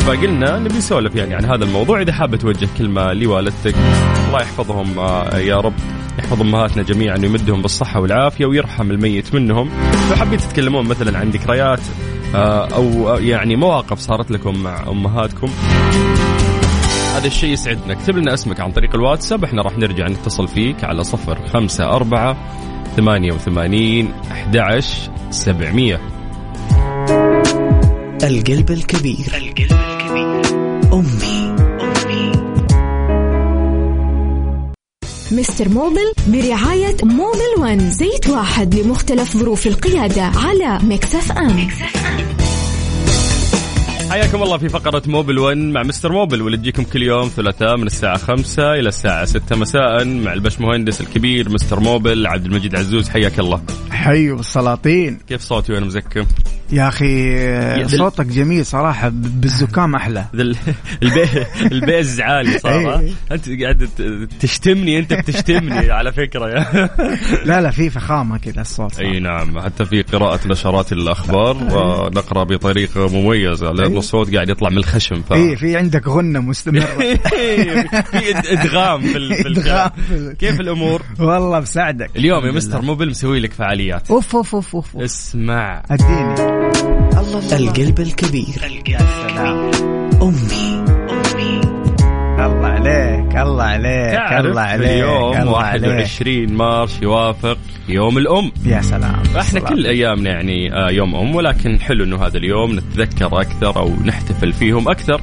فقلنا 0.06 0.60
نبي 0.60 0.78
نسولف 0.78 1.16
يعني 1.16 1.36
عن 1.36 1.46
هذا 1.46 1.64
الموضوع. 1.64 2.02
إذا 2.02 2.14
حابة 2.14 2.38
توجه 2.38 2.68
كلمة 2.78 3.14
لوالدتك 3.14 3.76
الله 4.28 4.42
يحفظهم 4.42 5.00
آه، 5.00 5.38
يا 5.38 5.60
رب. 5.60 5.74
يحفظ 6.20 6.42
أمهاتنا 6.42 6.84
جميعا 6.84 7.18
ويمدهم 7.18 7.62
بالصحة 7.62 8.00
والعافية 8.00 8.46
ويرحم 8.46 8.92
الميت 8.92 9.36
منهم. 9.36 9.70
لو 10.10 10.16
حابين 10.16 10.40
تتكلمون 10.40 10.88
مثلا 10.88 11.18
عن 11.18 11.30
ذكريات 11.30 11.80
آه، 12.36 12.68
آه، 12.72 13.20
يعني 13.20 13.56
مواقف 13.56 14.00
صارت 14.00 14.32
لكم 14.32 14.64
مع 14.64 14.84
أمهاتكم 14.88 15.48
هذا 17.16 17.28
الشيء 17.28 17.50
يسعدنا. 17.54 17.94
اكتب 17.94 18.18
لنا 18.18 18.34
اسمك 18.34 18.60
عن 18.60 18.72
طريق 18.72 18.96
الواتساب. 18.96 19.44
إحنا 19.44 19.62
راح 19.62 19.78
نرجع 19.78 20.08
نتصل 20.08 20.48
فيك 20.48 20.84
على 20.84 21.04
صفر 21.04 21.48
خمسة 21.48 21.86
أربعة 21.86 22.38
ثمانية 22.96 23.32
وثمانين 23.32 24.14
أحد 24.32 24.58
عشر 24.58 25.12
سبعمية. 25.30 26.15
القلب 28.24 28.72
الكبير. 28.72 29.26
القلب 29.36 29.80
الكبير 29.80 30.42
أمي. 30.94 31.56
أمي 31.82 32.32
Mister 35.32 35.70
Mobil 35.70 36.14
برعاية 36.28 36.98
Mobil 37.04 37.60
One. 37.60 37.92
زيت 37.92 38.30
واحد 38.30 38.76
لمختلف 38.76 39.38
ظروف 39.38 39.68
القيادة 39.68 40.22
على 40.22 40.80
Mix 40.84 41.32
FM. 41.32 41.68
حياكم 44.10 44.44
الله 44.44 44.58
في 44.58 44.70
فقرة 44.70 45.04
Mobil 45.08 45.40
1 45.40 45.58
مع 45.58 45.84
Mister 45.84 46.12
Mobil 46.12 46.42
واللي 46.42 46.58
تجيكم 46.58 46.84
كل 46.84 47.04
يوم 47.04 47.28
ثلاثاء 47.28 47.78
من 47.78 47.88
الساعة 47.88 48.18
5 48.18 48.74
إلى 48.74 48.90
الساعة 48.90 49.26
6 49.26 49.56
مساء 49.56 50.06
مع 50.06 50.34
البش 50.34 50.60
مهندس 50.60 51.02
الكبير 51.02 51.50
Mister 51.50 51.80
Mobil 51.80 52.28
عبد 52.28 52.46
المجيد 52.46 52.76
عزوز 52.76 53.10
حياك 53.10 53.40
الله. 53.40 53.62
حيو 53.92 54.36
بالسلاطين 54.36 55.20
كيف 55.28 55.42
صوتي 55.42 55.74
وأنا 55.74 55.86
مزكم؟ 55.86 56.26
يا 56.72 56.88
أخي 56.88 57.88
صوتك 57.88 58.26
جميل 58.26 58.66
صراحة 58.66 59.10
بالزكام 59.14 59.96
أحلى 59.96 60.26
ال 61.72 61.82
bass 61.82 62.22
عالي 62.22 62.60
صار 62.60 62.96
ها؟ 62.96 63.00
إيه. 63.00 63.12
أنت 63.32 63.50
قاعد 63.62 63.90
تشتمني 64.40 65.00
أنت 65.00 65.14
بتشتمني 65.14 65.92
على 65.98 66.12
فكرة 66.12 66.50
يا 66.50 66.90
لا 67.46 67.62
لا 67.62 67.72
في 67.72 67.90
فخامة 67.90 68.38
كذا 68.38 68.62
الصوت. 68.62 69.00
أي 69.00 69.20
نعم 69.20 69.60
حتى 69.60 69.86
في 69.86 70.02
قراءة 70.02 70.40
نشرات 70.48 70.92
الأخبار 70.92 71.56
آه، 71.72 72.10
نقرا 72.16 72.44
بطريقة 72.44 73.08
مميزة 73.20 73.72
لأن 73.72 73.98
الصوت 73.98 74.36
قاعد 74.36 74.50
يطلع 74.50 74.70
من 74.70 74.78
الخشم 74.78 75.22
ف 75.22 75.34
اي 75.34 75.56
في 75.56 75.78
عندك 75.78 76.08
غنة 76.08 76.40
مستمرة 76.40 76.86
في 76.86 77.18
إدغام 78.54 79.02
في 79.02 79.18
ال- 79.18 79.36
في 79.36 79.48
إدغام 79.48 79.58
الكلام 79.58 79.90
في 80.08 80.16
ال- 80.16 80.38
كيف 80.38 80.60
الأمور؟ 80.60 81.02
والله 81.20 81.60
بساعدك 81.60 82.10
اليوم 82.16 82.46
يا 82.46 82.52
مستر. 82.52 82.82
موبل 82.82 83.10
مسوي 83.10 83.40
لك 83.40 83.54
فعاليات 83.54 84.12
أوف 84.12 84.36
أوف 84.36 84.56
أوف 84.56 84.76
أوف. 84.76 84.98
اسمع 84.98 85.84
أديني 85.92 86.55
القلب 87.54 88.00
الكبير. 88.00 88.82
يا 88.88 88.98
سلام 88.98 89.72
أمي. 90.22 90.84
أمي. 91.10 91.62
الله 92.46 92.68
عليك 92.68 93.36
الله 93.36 93.64
عليك 93.64 94.46
الله 94.46 94.62
عليك 94.62 94.90
اليوم 94.90 95.38
الله 95.38 95.62
عليك. 95.62 95.84
21 95.84 96.54
مارش 96.54 97.02
يوافق 97.02 97.58
يوم 97.90 98.18
الأم. 98.18 98.52
يا 98.66 98.82
سلام 98.82 99.16
إحنا 99.16 99.40
الصلاة. 99.40 99.70
كل 99.70 99.86
أيامنا 99.86 100.30
يعني 100.30 100.74
آه، 100.74 100.90
يوم 100.90 101.16
أم 101.16 101.36
ولكن 101.36 101.80
حلو 101.80 102.04
إنه 102.04 102.26
هذا 102.26 102.38
اليوم 102.38 102.76
نتذكر 102.76 103.42
أكثر 103.42 103.80
أو 103.80 103.92
نحتفل 104.06 104.54
فيهم 104.54 104.90
أكثر. 104.90 105.22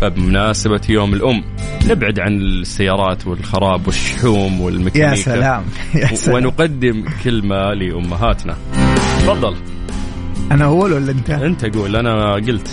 فبمناسبة 0.00 0.80
يوم 0.88 1.14
الأم 1.14 1.44
نبعد 1.88 2.20
عن 2.20 2.32
السيارات 2.32 3.26
والخراب 3.26 3.86
والشحوم 3.86 4.60
والميكانيكا. 4.60 5.10
يا 5.10 5.14
سلام 5.14 5.64
يا 5.94 6.06
سلام. 6.06 6.36
ونقدم 6.36 7.04
كلمة 7.24 7.72
لأمهاتنا. 7.74 8.56
تفضل. 9.20 9.56
أنا 10.50 10.64
أول 10.64 10.92
ولا 10.92 11.10
أنت؟ 11.12 11.30
أنت 11.30 11.76
قول 11.76 11.96
أنا 11.96 12.32
قلت 12.34 12.68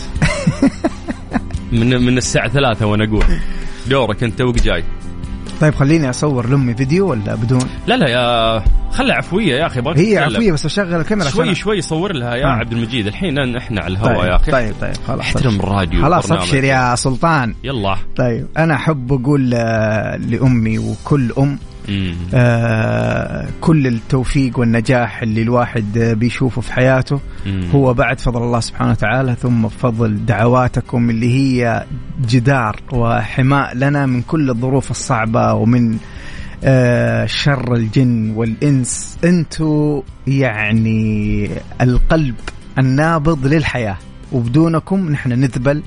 من 1.72 1.90
من 2.06 2.18
الساعة 2.18 2.48
ثلاثة 2.50 2.86
وأنا 2.86 3.04
أقول 3.04 3.24
دورك 3.90 4.24
أنت 4.24 4.40
توك 4.40 4.56
جاي 4.56 4.84
طيب 5.62 5.76
خليني 5.76 6.10
أصور 6.10 6.50
لأمي 6.50 6.74
فيديو 6.76 7.10
ولا 7.10 7.36
بدون؟ 7.36 7.62
لا 7.88 7.98
لا 7.98 8.10
يا 8.10 8.64
خلها 8.92 9.16
عفوية 9.16 9.56
يا 9.56 9.66
أخي 9.68 9.80
أبغاك 9.80 9.98
هي 9.98 10.16
تتكلم. 10.16 10.34
عفوية 10.36 10.52
بس 10.52 10.66
أشغل 10.66 10.96
الكاميرا 10.96 11.30
شوي 11.30 11.42
عشان- 11.44 11.54
شوي 11.56 11.82
صور 11.82 12.14
لها 12.14 12.36
يا 12.36 12.46
آه. 12.46 12.50
عبد 12.50 12.72
المجيد 12.74 13.08
الحين 13.08 13.56
إحنا 13.56 13.82
على 13.82 13.94
الهواء 13.94 14.16
طيب 14.20 14.26
يا 14.30 14.36
أخي 14.36 14.52
طيب 14.52 14.74
طيب 14.82 14.94
خلاص 15.08 15.20
احترم 15.20 15.56
الراديو 15.60 16.02
خلاص. 16.02 16.32
أبشر 16.32 16.64
يا 16.64 16.96
سلطان 16.96 17.56
يلا 17.64 17.96
طيب 18.18 18.48
أنا 18.58 18.76
أحب 18.76 19.14
أقول 19.14 19.54
آه، 19.54 20.16
لأمي 20.18 20.80
وكل 20.80 21.34
أم. 21.38 21.60
آه، 22.34 23.48
كل 23.62 23.88
التوفيق 23.88 24.60
والنجاح 24.60 25.22
اللي 25.22 25.42
الواحد 25.42 26.00
بيشوفه 26.00 26.62
في 26.62 26.74
حياته 26.74 27.20
مم. 27.46 27.64
هو 27.76 27.94
بعد 27.94 28.20
فضل 28.20 28.42
الله 28.44 28.60
سبحانه 28.60 28.92
وتعالى 28.92 29.36
ثم 29.36 29.62
بفضل 29.62 30.26
دعواتكم 30.26 31.10
اللي 31.10 31.34
هي 31.34 31.84
جدار 32.28 32.76
وحماء 32.92 33.76
لنا 33.76 34.06
من 34.06 34.22
كل 34.22 34.50
الظروف 34.50 34.92
الصعبة 34.92 35.54
ومن 35.54 35.98
آه، 36.64 37.26
شر 37.26 37.74
الجن 37.76 38.34
والإنس 38.36 39.18
أنتوا 39.24 40.02
يعني 40.28 41.50
القلب 41.82 42.36
النابض 42.80 43.48
للحياة 43.48 43.98
وبدونكم 44.32 45.10
نحن 45.10 45.30
نذبل 45.30 45.84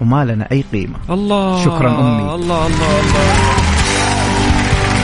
وما 0.00 0.24
لنا 0.24 0.48
أي 0.52 0.64
قيمة 0.72 0.96
الله 1.10 1.64
شكراً 1.64 1.90
أمي. 2.00 2.34
الله 2.34 2.66
الله 2.66 3.00
الله 3.00 3.73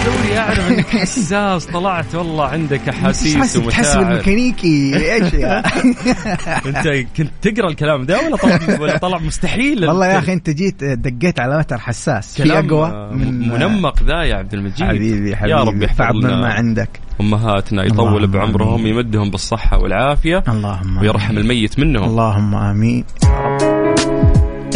دوري 0.04 0.38
أعرف 0.38 0.70
إنك 0.70 0.86
حساس 1.00 1.66
طلعت 1.66 2.14
والله 2.14 2.44
عندك 2.44 2.88
أحاسيس 2.88 3.34
تحسب 3.34 3.62
ومشاعر. 3.64 4.02
الميكانيكي؟ 4.02 4.96
إيش 5.14 5.32
يا؟ 5.32 5.58
أنت 6.66 7.06
كنت 7.16 7.30
تقرأ 7.42 7.68
الكلام 7.68 8.04
ده 8.04 8.18
ولا 8.26 8.36
طلع 8.36 8.80
ولا 8.80 8.98
طلع 8.98 9.18
مستحيل؟ 9.18 9.84
والله 9.88 10.06
يا 10.06 10.18
أخي 10.18 10.32
أنت 10.32 10.50
جيت 10.50 10.84
دقيت 10.84 11.40
على 11.40 11.56
وتر 11.56 11.78
حساس. 11.78 12.42
في 12.42 12.58
أقوى 12.58 13.10
من 13.12 13.48
منمق 13.48 14.02
ذا 14.02 14.22
يا 14.22 14.34
عبد 14.36 14.54
المجيد. 14.54 14.86
حبيبي 14.86 15.36
حبيبي. 15.36 15.52
يا 15.52 15.64
رب 15.64 15.82
يحفظ 15.82 15.98
بعض 15.98 16.14
مما 16.14 16.28
لنا 16.28 16.52
عندك. 16.52 16.88
أمهاتنا 17.20 17.84
يطول 17.84 18.26
بعمرهم. 18.26 18.86
يمدهم 18.86 19.30
بالصحة 19.30 19.78
والعافية. 19.78 20.44
اللهم 20.48 20.98
ويرحم 20.98 21.38
الميت 21.38 21.78
منهم. 21.78 22.04
اللهم 22.04 22.54
آمين. 22.54 23.04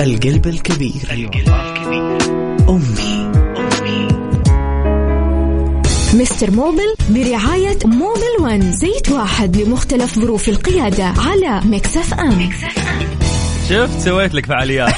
القلب 0.01 0.47
الكبير. 0.47 1.03
القلب 1.13 1.55
الكبير. 1.55 2.19
أمي. 2.69 3.14
Mister 6.15 6.51
Mobil 6.51 6.95
برعاية 7.11 7.79
Mobil 7.85 8.35
One 8.41 8.73
زيت 8.73 9.09
واحد 9.09 9.57
لمختلف 9.57 10.19
ظروف 10.19 10.49
القيادة 10.49 11.05
على 11.05 11.61
Mix 11.65 12.15
FM. 12.15 12.51
شفت؟ 13.69 14.01
سويت 14.01 14.35
لك 14.35 14.47
فعاليات. 14.47 14.95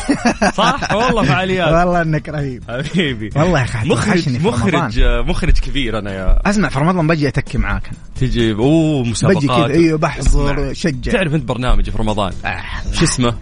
صح؟ 0.54 0.92
والله 0.92 1.22
فعاليات. 1.22 1.68
والله 1.68 2.02
إنك 2.02 2.28
رهيب. 2.28 2.62
حبيبي. 2.68 3.30
والله 3.36 3.58
يا 3.58 3.64
أخي 3.64 3.88
مخرج 3.88 4.28
مخرج. 4.46 5.00
مخرج 5.00 5.58
كبير 5.58 5.98
أنا 5.98 6.12
يا 6.12 6.38
أسمع 6.50 6.68
في 6.68 6.78
رمضان 6.78 7.06
بجي 7.06 7.28
أتكي 7.28 7.58
معاك. 7.58 7.86
أنا. 7.86 7.96
تجي 8.20 8.52
أوه 8.52 9.04
مسابقات. 9.04 9.36
بجي 9.36 9.46
كذا 9.46 9.66
أيوه 9.66 9.98
بحضر 9.98 10.72
شجع. 10.74 11.12
تعرف 11.12 11.34
أنت 11.34 11.44
برنامج 11.44 11.90
في 11.90 11.98
رمضان؟ 11.98 12.32
آه. 12.44 12.62
شو 12.92 13.04
اسمه؟ 13.04 13.34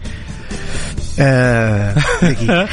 آه، 1.21 1.95
دقيقة. 2.23 2.69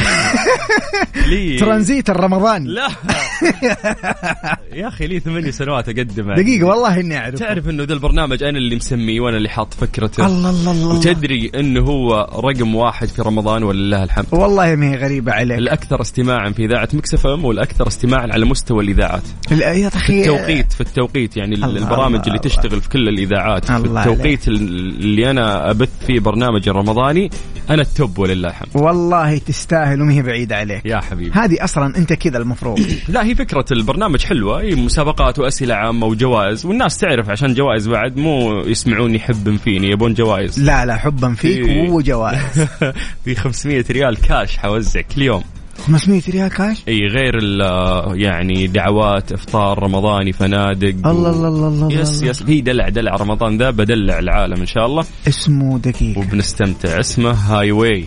لي. 1.30 1.58
ترانزيت 1.58 2.10
الرمضاني 2.10 2.69
لا. 2.69 2.88
يا 4.73 4.88
أخي 4.88 5.08
لي 5.08 5.19
ثمانية 5.19 5.51
سنوات 5.51 5.89
اقدم. 5.89 6.34
دقيقة 6.34 6.65
والله 6.65 6.99
إني 6.99 7.17
اعرف 7.17 7.36
تعرف 7.36 7.69
إنه 7.69 7.84
ذا 7.84 7.93
البرنامج 7.93 8.43
أنا 8.43 8.58
اللي 8.58 8.75
مسميه 8.75 9.19
وأنا 9.19 9.38
اللي 9.38 9.49
حاط 9.49 9.73
فكرته 9.73 10.25
الله 10.25 10.49
الله 10.49 10.71
الله. 10.71 10.95
وتدري 10.95 11.51
إنه 11.56 11.82
هو 11.82 12.30
رقم 12.43 12.75
واحد 12.75 13.08
في 13.08 13.21
رمضان 13.21 13.63
ولله 13.63 14.04
الحمد. 14.04 14.25
والله 14.32 14.75
ما 14.75 14.91
هي 14.91 14.95
غريبة 14.95 15.32
عليك. 15.32 15.58
الأكثر 15.58 16.01
استماعا 16.01 16.49
في 16.51 16.65
إذاعة 16.65 16.89
Mix 16.93 17.28
FM 17.28 17.45
والأكثر 17.45 17.88
استماعا 17.88 18.27
على 18.32 18.45
مستوى 18.45 18.84
الإذاعات. 18.84 19.23
لا، 19.51 19.73
يا 19.73 19.89
في 19.89 19.97
أخي 19.97 20.19
التوقيت 20.21 20.73
في 20.73 20.82
التوقيت 20.82 21.38
يعني 21.38 21.56
الله 21.56 21.67
البرامج 21.67 22.13
الله 22.15 22.27
اللي 22.27 22.39
تشتغل 22.39 22.82
في 22.82 22.89
كل 22.89 23.10
الإذاعات. 23.10 23.65
في 23.65 23.75
الله 23.75 24.04
التوقيت 24.04 24.47
اللي 24.47 25.32
أنا 25.32 25.71
أبث 25.71 25.89
فيه 26.08 26.19
برنامج 26.19 26.69
الرمضاني 26.69 27.30
أنا 27.69 27.82
التوب 27.82 28.19
ولله 28.32 28.50
الحمد. 28.50 28.70
والله 28.76 29.38
تستاهل 29.38 30.02
وما 30.02 30.13
هي 30.13 30.22
بعيدة 30.22 30.56
عليك. 30.56 30.86
يا 30.86 30.98
حبيبي. 31.00 31.32
هذه 31.34 31.63
أصلا 31.63 31.98
أنت 31.98 32.13
كذا 32.13 32.38
المفروض. 32.38 32.80
لا 33.10 33.24
هي 33.26 33.36
فكرة 33.36 33.65
البرنامج 33.72 34.24
حلوة 34.26 34.62
هي 34.62 34.76
مسابقات 34.76 35.39
وأسئلة 35.39 35.76
عامة 35.76 36.06
وجوائز 36.08 36.65
والناس 36.65 36.98
تعرف 36.98 37.30
عشان 37.30 37.54
جوائز 37.54 37.88
بعد 37.88 38.17
مو 38.17 38.60
يسمعوني 38.62 39.20
حب 39.20 39.56
فيني 39.63 39.88
يبون 39.91 40.13
جوائز. 40.13 40.60
لا 40.60 40.86
لا 40.86 40.98
حبا 40.98 41.34
فيك 41.34 41.67
إيه. 41.67 41.89
وجوائز 41.89 42.39
في 43.26 43.36
500 43.36 43.86
ريال 43.91 44.17
كاش 44.17 44.58
حوزع 44.58 45.02
كل 45.15 45.22
يوم 45.22 45.44
500 45.88 46.22
ريال 46.30 46.48
كاش؟ 46.50 46.78
إي 46.88 46.98
غير 47.08 47.38
ال- 47.41 48.22
يعني 48.22 48.67
دعوات 48.67 49.32
إفطار 49.32 49.84
رمضاني 49.84 50.32
فنادق. 50.34 51.08
الله 51.08 51.30
الله 51.30 51.48
الله 51.48 51.67
الله 51.67 51.94
yes. 51.93 52.24
yes. 52.24 52.43
هي 52.44 52.62
دلع 52.62 52.89
دلع 52.89 53.15
رمضان 53.15 53.58
ذا 53.58 53.70
بدلع 53.70 54.20
العالم 54.20 54.60
إن 54.60 54.65
شاء 54.65 54.86
الله. 54.86 55.04
اسمه 55.28 55.80
دقيقة 55.80 56.20
وبنستمتع. 56.20 57.00
اسمه 57.00 57.32
Highway. 57.32 58.06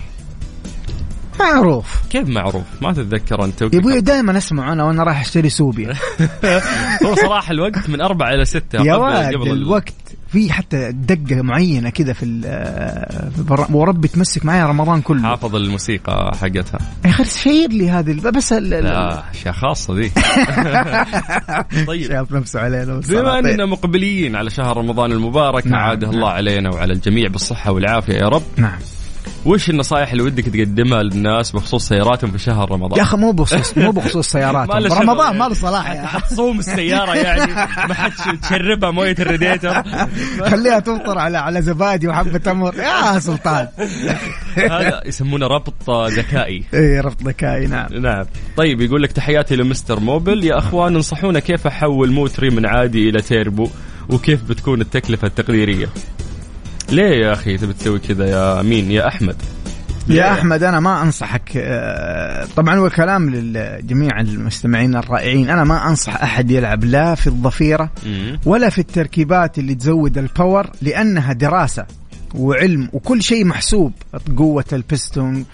معروف. 1.40 2.02
كيف 2.10 2.28
معروف؟ 2.28 2.62
ما 2.82 2.92
تتذكر 2.92 3.44
أنت 3.44 3.62
يا 3.62 3.66
أبوي 3.66 4.00
دائما 4.00 4.38
اسمع 4.38 4.72
أنا 4.72 4.84
وأنا 4.84 5.02
رايح 5.02 5.20
أشتري 5.20 5.48
سوبيا 5.50 5.92
هو 7.06 7.14
صراحة 7.14 7.50
الوقت 7.52 7.88
من 7.90 8.00
أربعة 8.00 8.28
إلى 8.34 8.44
ستة 8.44 8.82
يا 8.82 8.94
قبل- 8.94 9.50
الوقت 9.52 9.94
في 10.28 10.52
حتى 10.52 10.92
دقة 10.92 11.42
معينة 11.42 11.90
كذا 11.90 12.12
في 12.12 12.22
البر- 12.22 13.66
وربي 13.72 14.08
تمسك 14.08 14.44
معي 14.44 14.62
رمضان 14.62 15.00
كله. 15.02 15.22
حافظ 15.22 15.54
الموسيقى 15.56 16.32
حقتها. 16.40 16.78
يا 17.04 17.10
أخي 17.10 17.24
share 17.24 17.68
لي 17.70 17.90
هذه 17.90 18.30
بس 18.30 18.52
لا 18.52 19.30
أشياء 19.30 19.54
خاصة 19.54 19.94
ذي. 19.94 20.10
طيب. 21.86 22.08
شاف 22.08 22.32
نفسه 22.32 22.60
علينا 22.60 23.00
بما. 23.08 23.38
أننا 23.38 23.66
مقبلين 23.66 24.36
على 24.36 24.50
شهر 24.50 24.76
رمضان 24.76 25.12
المبارك 25.12 25.66
نعم، 25.66 25.80
عاده 25.80 26.06
نعم. 26.06 26.16
الله 26.16 26.28
علينا 26.30 26.70
وعلى 26.74 26.92
الجميع 26.92 27.28
بالصحة 27.28 27.72
والعافية 27.72 28.14
يا 28.14 28.28
رب. 28.28 28.42
نعم. 28.56 28.78
وش 29.46 29.70
النصائح 29.70 30.10
اللي 30.10 30.22
ودك 30.22 30.44
تقدمها 30.44 31.02
للناس 31.02 31.50
بخصوص 31.50 31.88
سياراتهم 31.88 32.30
في 32.30 32.38
شهر 32.38 32.70
رمضان؟ 32.70 32.98
يا 32.98 33.02
أخي 33.04 33.16
مو 33.16 33.32
بخصوص 33.32 33.78
مو 33.78 33.90
بخصوص 33.90 34.28
سيارات 34.32 34.70
رمضان 34.70 35.26
يعني. 35.26 35.38
ما 35.38 35.44
له 35.44 35.54
صلاح 35.54 35.90
يا 35.90 36.04
أخي. 36.04 36.20
تصوم 36.20 36.58
السيارة 36.58 37.14
يعني. 37.14 37.52
ما 37.88 37.94
حد 37.94 38.12
تشربها 38.42 38.90
موية 38.90 39.16
الريديتر. 39.18 39.82
خليها 40.40 40.78
تفطر 40.78 41.18
على 41.18 41.38
على 41.38 41.62
زبادي 41.62 42.08
وحبة 42.08 42.38
تمر. 42.38 42.74
يا 42.74 43.18
سلطان. 43.18 43.68
هذا 44.56 45.02
يسمونه 45.06 45.46
ربط 45.46 45.90
ذكائي. 45.90 46.64
إيه 46.74 47.00
ربط 47.00 47.22
ذكائي 47.22 47.66
نعم. 47.66 47.94
نعم. 47.94 48.24
طيب 48.56 48.80
يقول 48.80 49.02
لك 49.02 49.12
تحياتي 49.12 49.56
لمستر 49.56 50.00
موبل. 50.00 50.44
يا 50.44 50.58
أخوان 50.58 50.96
انصحونا 50.96 51.40
كيف 51.40 51.66
أحول 51.66 52.10
موتري 52.12 52.50
من 52.50 52.66
عادي 52.66 53.08
إلى 53.08 53.22
تيربو؟ 53.22 53.68
وكيف 54.10 54.42
بتكون 54.42 54.80
التكلفة 54.80 55.26
التقديرية؟ 55.26 55.88
ليه 56.92 57.24
يا 57.26 57.32
أخي 57.32 57.56
تبي 57.56 57.72
تسوي 57.72 57.98
كذا 57.98 58.26
يا 58.26 58.62
مين؟ 58.62 58.90
يا 58.90 59.08
أحمد. 59.08 59.36
يا 60.08 60.32
أحمد 60.32 60.62
أنا 60.62 60.80
ما 60.80 61.02
أنصحك 61.02 61.52
آه، 61.56 62.46
طبعا 62.56 62.74
هو 62.74 62.90
كلام 62.90 63.30
لجميع 63.30 64.20
المستمعين 64.20 64.96
الرائعين. 64.96 65.50
أنا 65.50 65.64
ما 65.64 65.88
أنصح 65.88 66.22
أحد 66.22 66.50
يلعب 66.50 66.84
لا 66.84 67.14
في 67.14 67.26
الضفيرة. 67.26 67.90
ولا 68.46 68.68
في 68.70 68.78
التركيبات 68.78 69.58
اللي 69.58 69.74
تزود 69.74 70.18
ال 70.18 70.27
power 70.27 70.70
لأنها 70.82 71.32
دراسة 71.32 71.86
وعلم 72.34 72.88
وكل 72.92 73.22
شيء 73.22 73.44
محسوب. 73.44 73.92
قوة 74.36 74.64
البستون 74.72 75.44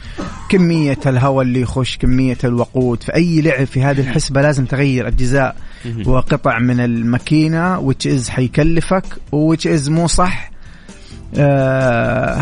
كمية 0.49 0.99
الهواء 1.07 1.43
اللي 1.43 1.61
يخش 1.61 1.97
كمية 1.97 2.39
الوقود. 2.45 3.03
في 3.03 3.15
أي 3.15 3.41
لعب 3.41 3.65
في 3.67 3.83
هذه 3.83 4.01
الحسبة 4.01 4.43
لازم 4.43 4.65
تغير 4.65 5.09
أجزاء 5.09 5.57
وقطع 6.07 6.59
من 6.59 6.81
الماكينة 6.81 7.91
which 7.91 8.07
is 8.07 8.29
حيكلفك 8.29 9.05
which 9.33 9.65
is 9.65 9.89
مو 9.89 10.07
صح. 10.07 10.50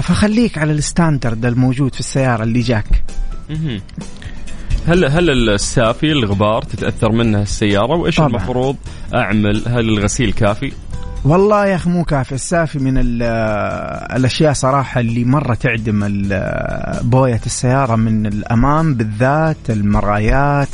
فخليك 0.03 0.59
على 0.59 0.73
ال 0.73 0.81
standard 0.81 1.47
الموجود 1.47 1.95
في 1.95 2.01
السيارة 2.01 2.43
اللي 2.43 2.61
جاك. 2.61 3.05
هل 4.87 5.05
هل 5.05 5.51
السافي 5.51 6.13
الغبار 6.13 6.63
تتأثر 6.63 7.13
منه 7.13 7.43
السيارة؟ 7.43 7.97
وإيش 7.97 8.17
طبعاً. 8.17 8.29
المفروض 8.29 8.77
أعمل؟ 9.15 9.63
هل 9.67 9.89
الغسيل 9.89 10.33
كافي؟ 10.33 10.73
والله 11.25 11.67
يا 11.67 11.75
أخي 11.77 11.91
مو 11.91 12.05
كافي. 12.05 12.35
السافي 12.35 12.79
من 12.79 12.99
ال- 12.99 13.23
الأشياء 14.17 14.53
صراحة 14.53 15.01
اللي 15.01 15.25
مرة 15.25 15.55
تعدم 15.55 16.01
بوية 17.03 17.41
السيارة 17.47 17.97
من 17.97 18.27
الأمام 18.27 18.95
بالذات 18.95 19.71
المرايات. 19.71 20.69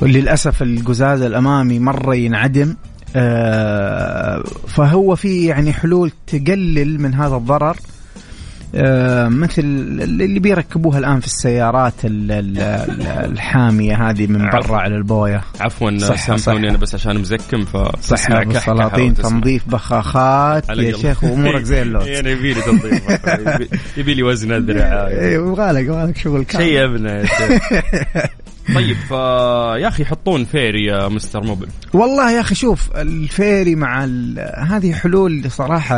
وللاسف 0.00 0.62
القزاز 0.62 1.22
الأمامي 1.22 1.78
مرة 1.78 2.14
ينعدم. 2.14 2.68
آه، 2.70 2.76
فهو 4.68 5.16
في 5.16 5.46
يعني 5.46 5.72
حلول 5.72 6.12
تقلل 6.26 7.00
من 7.00 7.14
هذا 7.14 7.36
الضرر. 7.36 7.76
آه، 8.74 9.28
مثل 9.28 9.62
اللي 10.02 10.40
بيركبوها 10.40 10.98
الآن 10.98 11.20
في 11.20 11.26
السيارات 11.26 12.04
ال- 12.04 12.32
ال- 12.32 12.58
ال- 12.60 13.06
الحامية 13.32 14.10
هذه 14.10 14.26
من 14.26 14.50
برا 14.50 14.76
على 14.76 14.96
البوية. 14.96 15.42
عفوا 15.60 15.98
سامحوني. 15.98 16.68
أنا 16.70 16.78
بس 16.78 16.94
عشان 16.94 17.18
مزكم 17.18 17.64
ف 17.64 17.76
صحة 18.02 18.44
بالسلاطين 18.44 19.14
تنظيف 19.14 19.68
بخاخات. 19.68 20.68
يا 20.68 20.96
شيخ 20.96 21.24
وامورك 21.24 21.62
زي 21.62 21.82
اللوت 21.82 22.06
يعني 22.14 22.30
يبي 22.30 22.54
لي 22.54 22.60
تنظيف 22.60 23.02
يبي- 23.96 24.14
لي 24.14 24.22
وزن 24.22 24.52
الدراع 24.52 25.06
أيوه 25.08 25.48
يبغالك 25.48 25.84
يبغالك 25.84 26.16
شغل 26.16 26.44
كامل. 26.44 26.64
شيء 26.64 26.84
ابنه 26.84 27.10
يا 27.12 27.24
شيخ. 27.26 27.62
طيب 28.74 28.96
ف 28.96 29.10
يا 29.82 29.88
أخي 29.88 30.02
يحطون 30.02 30.44
فيري 30.44 30.84
يا 30.84 31.08
مستر 31.08 31.42
موبل. 31.44 31.68
والله 31.92 32.30
يا 32.32 32.40
أخي 32.40 32.54
شوف 32.54 32.90
الفيري 32.96 33.74
مع 33.74 34.04
ال- 34.04 34.52
هذه 34.68 34.92
حلول 34.92 35.50
صراحة 35.50 35.96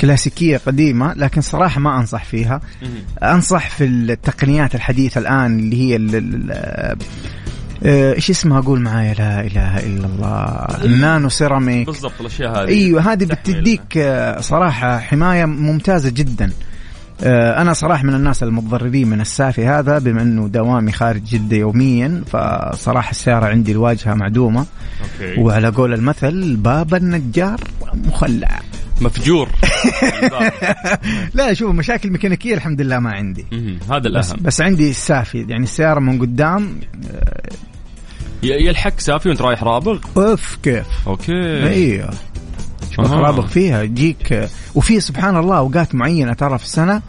كلاسيكية 0.00 0.56
قديمة 0.66 1.14
لكن 1.14 1.40
صراحة 1.40 1.80
ما 1.80 1.98
أنصح 2.00 2.24
فيها. 2.24 2.60
أنصح 3.22 3.70
في 3.70 3.84
التقنيات 3.84 4.74
الحديثة 4.74 5.18
الآن 5.20 5.58
اللي 5.58 5.76
هي 5.80 5.96
آه، 7.84 8.14
إيش 8.14 8.30
اسمها؟ 8.30 8.58
أقول 8.58 8.80
معايا 8.80 9.14
لا 9.14 9.40
إله 9.40 9.78
إلا 9.78 10.06
الله. 10.06 10.66
النانو 10.84 11.28
سيراميك. 11.28 11.86
بالضبط 11.86 12.12
الأشياء 12.20 12.50
هذه. 12.62 12.68
أيوه 12.68 13.12
هذه. 13.12 13.24
بتديك 13.24 13.96
آه، 13.96 14.40
صراحة 14.40 14.98
حماية 14.98 15.44
ممتازة 15.44 16.10
جدا. 16.10 16.44
آه، 16.44 16.71
أنا 17.24 17.72
صراحة 17.72 18.04
من 18.04 18.14
الناس 18.14 18.42
المتضررين 18.42 19.08
من 19.08 19.20
السافي 19.20 19.66
هذا 19.66 19.98
بما 19.98 20.22
إنه 20.22 20.48
دوامي 20.48 20.92
خارج 20.92 21.22
جدة 21.24 21.56
يوميا 21.56 22.22
فصراحة 22.26 23.10
السيارة 23.10 23.46
عندي 23.46 23.72
الواجهة 23.72 24.14
معدومة. 24.14 24.66
أوكي. 25.02 25.40
وعلى 25.40 25.68
قول 25.68 25.94
المثل 25.94 26.56
باب 26.56 26.94
النجار 26.94 27.60
مخلع. 27.94 28.60
مفجور. 29.00 29.48
لا 31.34 31.54
شوف 31.54 31.74
مشاكل 31.74 32.10
ميكانيكية 32.10 32.54
الحمد 32.54 32.80
لله 32.80 32.98
ما 32.98 33.10
عندي. 33.12 33.46
هذا 33.90 33.98
بس, 33.98 34.06
الأهم. 34.30 34.42
بس 34.42 34.60
عندي 34.60 34.90
السافي. 34.90 35.38
يعني 35.48 35.64
السيارة 35.64 36.00
من 36.00 36.18
قدام 36.20 36.80
ي- 38.42 38.66
يلحق 38.66 39.00
سافي 39.00 39.28
وأنت 39.28 39.42
رايح 39.42 39.62
رابغ؟ 39.62 39.98
أوف 40.16 40.58
كيف؟ 40.62 40.86
okay. 41.06 41.66
إيوه. 41.68 42.10
رابغ 42.98 43.44
فيها؟ 43.48 43.82
يجيك 43.82 44.48
وفي 44.74 45.00
سبحان 45.00 45.36
الله 45.36 45.58
أوقات 45.58 45.94
معينة 45.94 46.32
ترى 46.32 46.58
في 46.58 46.64
السنة. 46.64 47.02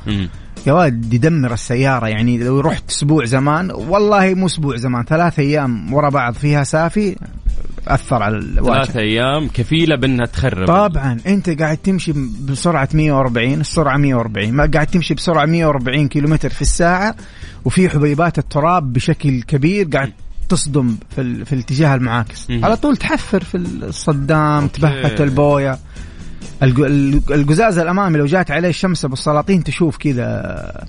يا 0.67 0.73
ولد 0.73 1.13
يدمر 1.13 1.53
السيارة. 1.53 2.07
يعني 2.07 2.37
لو 2.37 2.59
رحت 2.59 2.89
أسبوع 2.89 3.25
زمان 3.25 3.71
والله 3.71 4.33
مو 4.33 4.45
أسبوع 4.45 4.75
زمان 4.75 5.03
ثلاث 5.03 5.39
أيام 5.39 5.93
ورا 5.93 6.09
بعض 6.09 6.33
فيها 6.33 6.63
سافي 6.63 7.15
أثر 7.87 8.23
على 8.23 8.41
ثلاث 8.41 8.57
الواجهة 8.57 8.99
أيام 8.99 9.47
كفيلة 9.47 9.95
بأنها 9.95 10.25
تخرب. 10.25 10.67
طبعا. 10.67 11.17
أنت 11.27 11.49
قاعد 11.61 11.77
تمشي 11.77 12.13
بسرعة 12.49 12.89
140 12.93 13.61
السرعة 13.61 13.97
140 13.97 14.51
ما 14.51 14.69
قاعد 14.73 14.87
تمشي 14.87 15.13
بسرعة 15.13 15.45
140 15.45 16.07
كيلومتر 16.07 16.49
في 16.49 16.61
الساعة 16.61 17.15
وفي 17.65 17.89
حبيبات 17.89 18.37
التراب 18.37 18.93
بشكل 18.93 19.41
كبير 19.41 19.87
قاعد 19.93 20.13
تصدم 20.53 20.95
في, 21.15 21.21
ال... 21.21 21.45
في 21.45 21.53
الاتجاه 21.53 21.95
المعاكس. 21.95 22.49
مم. 22.49 22.65
على 22.65 22.77
طول 22.77 22.97
تحفر 22.97 23.43
في 23.43 23.57
الصدام 23.57 24.63
أوكي. 24.63 24.77
تبهت 24.81 25.21
البوية. 25.21 25.79
القزاز 27.31 27.77
الأمامي 27.77 28.17
لو 28.17 28.25
جات 28.25 28.51
عليه 28.51 28.69
الشمس 28.69 29.05
أبو 29.05 29.13
السلاطين 29.13 29.63
تشوف 29.63 29.97
كذا. 29.97 30.85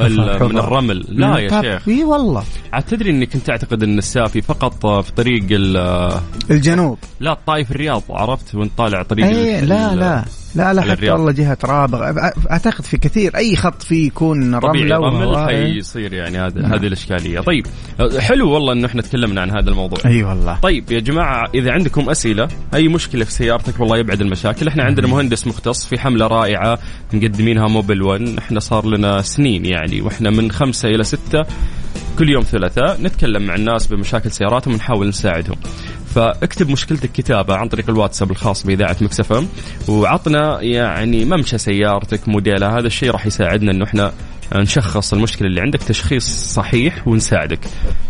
من 0.00 0.58
الرمل. 0.58 1.04
لا 1.08 1.38
يا 1.38 1.48
طب- 1.48 1.62
شيخ. 1.62 1.88
إي 1.88 2.04
والله. 2.04 2.44
عاد 2.72 2.82
تدري 2.82 3.10
إني 3.10 3.26
كنت 3.26 3.50
أعتقد 3.50 3.82
إن 3.82 3.98
السافي 3.98 4.40
فقط 4.40 4.86
في 5.04 5.12
طريق 5.12 5.46
ال- 5.50 6.20
الجنوب. 6.50 6.98
لا 7.20 7.32
الطايف 7.32 7.70
الرياض 7.70 8.02
عرفت؟ 8.10 8.54
وانت 8.54 8.72
طالع 8.78 9.02
طريق 9.02 9.26
اي 9.26 9.60
لا 9.60 9.94
لا. 9.94 10.24
لا 10.54 10.74
لا 10.74 10.82
حتى. 10.82 11.10
والله 11.10 11.32
جهة 11.32 11.58
رابغ 11.64 12.02
أعتقد 12.50 12.84
في 12.84 12.96
كثير 12.96 13.36
أي 13.36 13.56
خط 13.56 13.82
فيه 13.82 14.06
يكون 14.06 14.54
رملة 14.54 14.96
رمل. 14.96 15.48
حيصير 15.48 16.12
يعني 16.12 16.38
هذا 16.38 16.60
نعم. 16.60 16.72
هذه 16.72 16.86
الإشكالية. 16.86 17.40
طيب 17.40 17.66
حلو 18.18 18.50
والله 18.50 18.72
انه 18.72 18.86
إحنا 18.86 19.02
تكلمنا 19.02 19.40
عن 19.40 19.50
هذا 19.50 19.70
الموضوع. 19.70 19.98
أي 20.06 20.22
والله. 20.22 20.58
طيب 20.62 20.92
يا 20.92 21.00
جماعة 21.00 21.50
إذا 21.54 21.72
عندكم 21.72 22.10
أسئلة 22.10 22.48
أي 22.74 22.88
مشكلة 22.88 23.24
في 23.24 23.32
سيارتك 23.32 23.80
والله 23.80 23.98
يبعد 23.98 24.20
المشاكل. 24.20 24.68
إحنا 24.68 24.84
عندنا 24.84 25.06
مهندس 25.06 25.46
مختص 25.46 25.86
في 25.86 25.98
حملة 26.00 26.26
رائعة 26.26 26.78
مقدمينها 27.12 27.68
موبل 27.68 28.02
1 28.02 28.38
إحنا 28.38 28.60
صار 28.60 28.86
لنا 28.86 29.22
سنين 29.22 29.66
يعني 29.66 30.00
وإحنا 30.00 30.30
من 30.30 30.50
خمسة 30.50 30.88
إلى 30.88 31.04
ستة 31.04 31.42
كل 32.18 32.30
يوم 32.30 32.42
ثلاثاء 32.42 33.02
نتكلم 33.02 33.46
مع 33.46 33.54
الناس 33.54 33.86
بمشاكل 33.86 34.30
سياراتهم 34.30 34.74
ونحاول 34.74 35.08
نساعدهم. 35.08 35.56
فاكتب 36.14 36.70
مشكلتك 36.70 37.12
كتابة 37.12 37.54
عن 37.54 37.68
طريق 37.68 37.90
الواتساب 37.90 38.30
الخاص 38.30 38.66
بإذاعة 38.66 38.96
مكسفم 39.00 39.46
وعطنا 39.88 40.62
يعني 40.62 41.24
ممشى 41.24 41.58
سيارتك 41.58 42.28
موديلها 42.28 42.78
هذا 42.78 42.86
الشيء 42.86 43.10
راح 43.10 43.26
يساعدنا 43.26 43.72
إنه 43.72 43.84
إحنا 43.84 44.12
نشخص 44.54 45.12
المشكلة 45.12 45.48
اللي 45.48 45.60
عندك 45.60 45.82
تشخيص 45.82 46.28
صحيح 46.54 47.08
ونساعدك. 47.08 47.60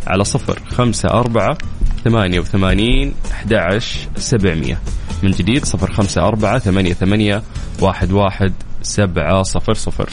على 0.07 0.25
صفر 0.25 0.59
خمسة 0.69 1.09
أربعة 1.09 1.59
ثمانية 2.05 2.41
وثمانين 2.41 3.15
أحد 3.33 3.81
سبعمية. 4.17 4.79
من 5.23 5.31
جديد 5.31 5.65
صفر 5.65 5.93
خمسة 5.93 6.29
أربعة 6.29 6.59
ثمانية 6.59 6.93
ثمانية 6.93 7.43
واحد 7.81 8.13
واحد 8.13 8.53
سبعة 8.83 9.43
صفر 9.43 9.75
صفر. 9.75 10.09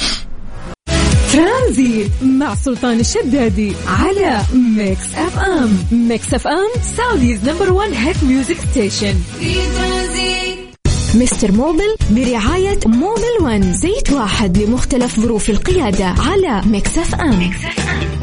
ترانزيت 1.72 2.12
مع 2.22 2.56
سلطان 2.56 3.00
الشدادي 3.00 3.74
على 3.88 4.42
Mix 4.54 5.16
FM 5.16 5.78
Mix 5.92 6.34
FM 6.34 6.70
Saudi's 6.98 7.50
number 7.50 7.74
1 7.74 7.94
hit 7.94 8.24
music 8.24 8.58
station 8.72 9.16
Mister 11.16 11.52
Mobil 11.52 11.96
برعاية 12.10 12.80
Mobil 12.86 13.38
One 13.42 13.74
زيت 13.74 14.12
واحد 14.12 14.58
لمختلف 14.58 15.20
ظروف 15.20 15.50
القيادة 15.50 16.06
على 16.06 16.62
Mix 16.66 16.98
FM 16.98 17.42
حياكم 17.42 18.21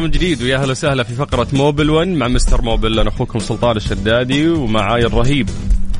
الله 0.00 0.08
من 0.08 0.18
جديد 0.18 0.42
ويا 0.42 0.56
أهلا 0.56 0.70
وسهلا 0.70 1.02
في 1.02 1.14
فقرة 1.14 1.46
موبل 1.52 1.90
1 1.90 2.08
مع 2.08 2.28
مستر 2.28 2.62
موبل. 2.62 2.98
أنا 2.98 3.08
أخوكم 3.08 3.38
سلطان 3.38 3.76
الشدادي 3.76 4.48
ومعاي 4.48 5.04
الرهيب 5.06 5.48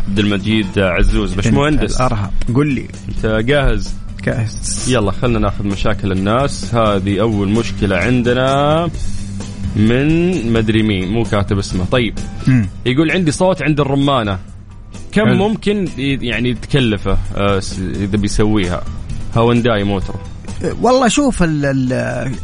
عبد 0.09 0.19
المجيد 0.19 0.79
عزوز. 0.79 1.35
باشمهندس 1.35 1.97
الارهب 1.97 2.33
قل 2.55 2.67
لي. 2.67 2.89
أنت 3.09 3.27
جاهز؟ 3.27 3.95
كاس 4.23 4.89
يلا 4.89 5.13
خلنا 5.13 5.39
ناخذ 5.39 5.65
مشاكل 5.65 6.13
الناس. 6.13 6.75
هذه 6.75 7.21
أول 7.21 7.49
مشكلة 7.49 7.97
عندنا 7.97 8.89
من 9.77 10.53
مدري 10.53 10.83
مين 10.83 11.09
مو 11.09 11.23
كاتب 11.25 11.59
اسمه. 11.59 11.85
طيب 11.85 12.19
مم. 12.47 12.69
يقول 12.87 13.11
عندي 13.11 13.31
صوت 13.31 13.63
عند 13.63 13.81
الرمانة. 13.81 14.39
كم 15.13 15.27
حلو. 15.27 15.49
ممكن 15.49 15.89
يعني 15.99 16.55
تكلفه؟ 16.55 17.19
آه، 17.37 17.63
إذا 17.79 18.17
بيسويها. 18.17 18.85
هونداي 19.37 19.85
موتر. 19.85 20.15
والله 20.83 21.09
شوف 21.09 21.43
ال 21.43 21.65
ال 21.65 21.91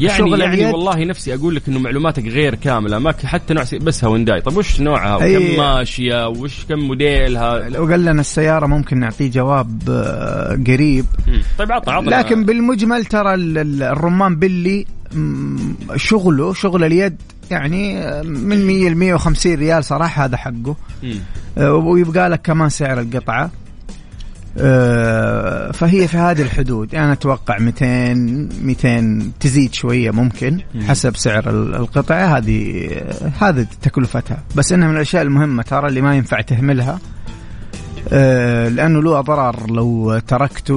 يعني 0.01 0.31
يعني 0.31 0.45
اليد 0.45 0.75
والله 0.75 1.05
نفسي 1.05 1.35
أقول 1.35 1.55
لك 1.57 1.63
إنه 1.69 1.79
معلوماتك 1.79 2.25
غير 2.27 2.55
كاملة 2.55 2.99
ما 2.99 3.15
حتى 3.25 3.55
نوع 3.55 3.65
بس 3.81 4.05
هونداي 4.05 4.41
طيب 4.41 4.57
وش 4.57 4.81
نوعها؟ 4.81 5.23
أي. 5.23 5.37
وكم 5.37 5.59
ماشية؟ 5.63 6.29
وش 6.29 6.65
كم 6.69 6.79
موديلها 6.79 7.69
لو 7.69 7.87
قال 7.87 8.05
لنا 8.05 8.21
السيارة 8.21 8.67
ممكن 8.67 8.99
نعطيه 9.01 9.31
جواب 9.31 9.83
آه، 9.89 10.59
قريب. 10.67 11.05
طيب 11.59 11.73
عطنا 11.73 11.95
عطنا 11.95 12.11
لكن 12.17 12.45
بالمجمل 12.45 13.05
ترى 13.05 13.35
ال- 13.35 13.59
ال- 13.59 13.83
الرمان 13.83 14.37
بلي 14.37 14.87
شغله 15.97 16.53
شغل 16.53 16.85
اليد 16.85 17.17
يعني 17.51 17.99
آه، 17.99 18.23
من 18.23 18.67
100 18.67 18.89
ل 18.89 18.95
150 18.97 19.55
ريال 19.55 19.85
صراحة 19.85 20.25
هذا 20.25 20.37
حقه. 20.37 20.77
آه، 21.59 21.73
ويبقى 21.75 22.29
لك 22.31 22.41
كمان 22.43 22.69
سعر 22.69 23.01
القطعة. 23.01 23.45
آه، 23.45 23.51
فهي 25.73 26.09
في 26.09 26.17
هذه 26.17 26.43
الحدود. 26.43 26.93
يعني 26.93 27.13
أتوقع 27.13 27.59
200 27.59 28.15
200 28.63 29.31
تزيد 29.41 29.75
شوية 29.75 30.11
ممكن 30.11 30.61
حسب 30.87 31.17
سعر 31.17 31.51
ال- 31.51 31.75
القطعة. 31.75 32.37
هذه 32.39 32.89
آه، 32.93 33.33
هذه 33.41 33.67
تكلفتها. 33.83 34.39
بس 34.57 34.73
إنها 34.73 34.89
من 34.89 34.95
الأشياء 34.97 35.23
المهمة 35.23 35.63
ترى 35.63 35.89
اللي 35.89 36.01
ما 36.01 36.17
ينفع 36.17 36.41
تهملها. 36.41 36.99
آه، 38.13 38.69
لأنه 38.69 39.03
له 39.03 39.19
أضرار. 39.19 39.71
لو 39.71 40.19
تركته 40.19 40.75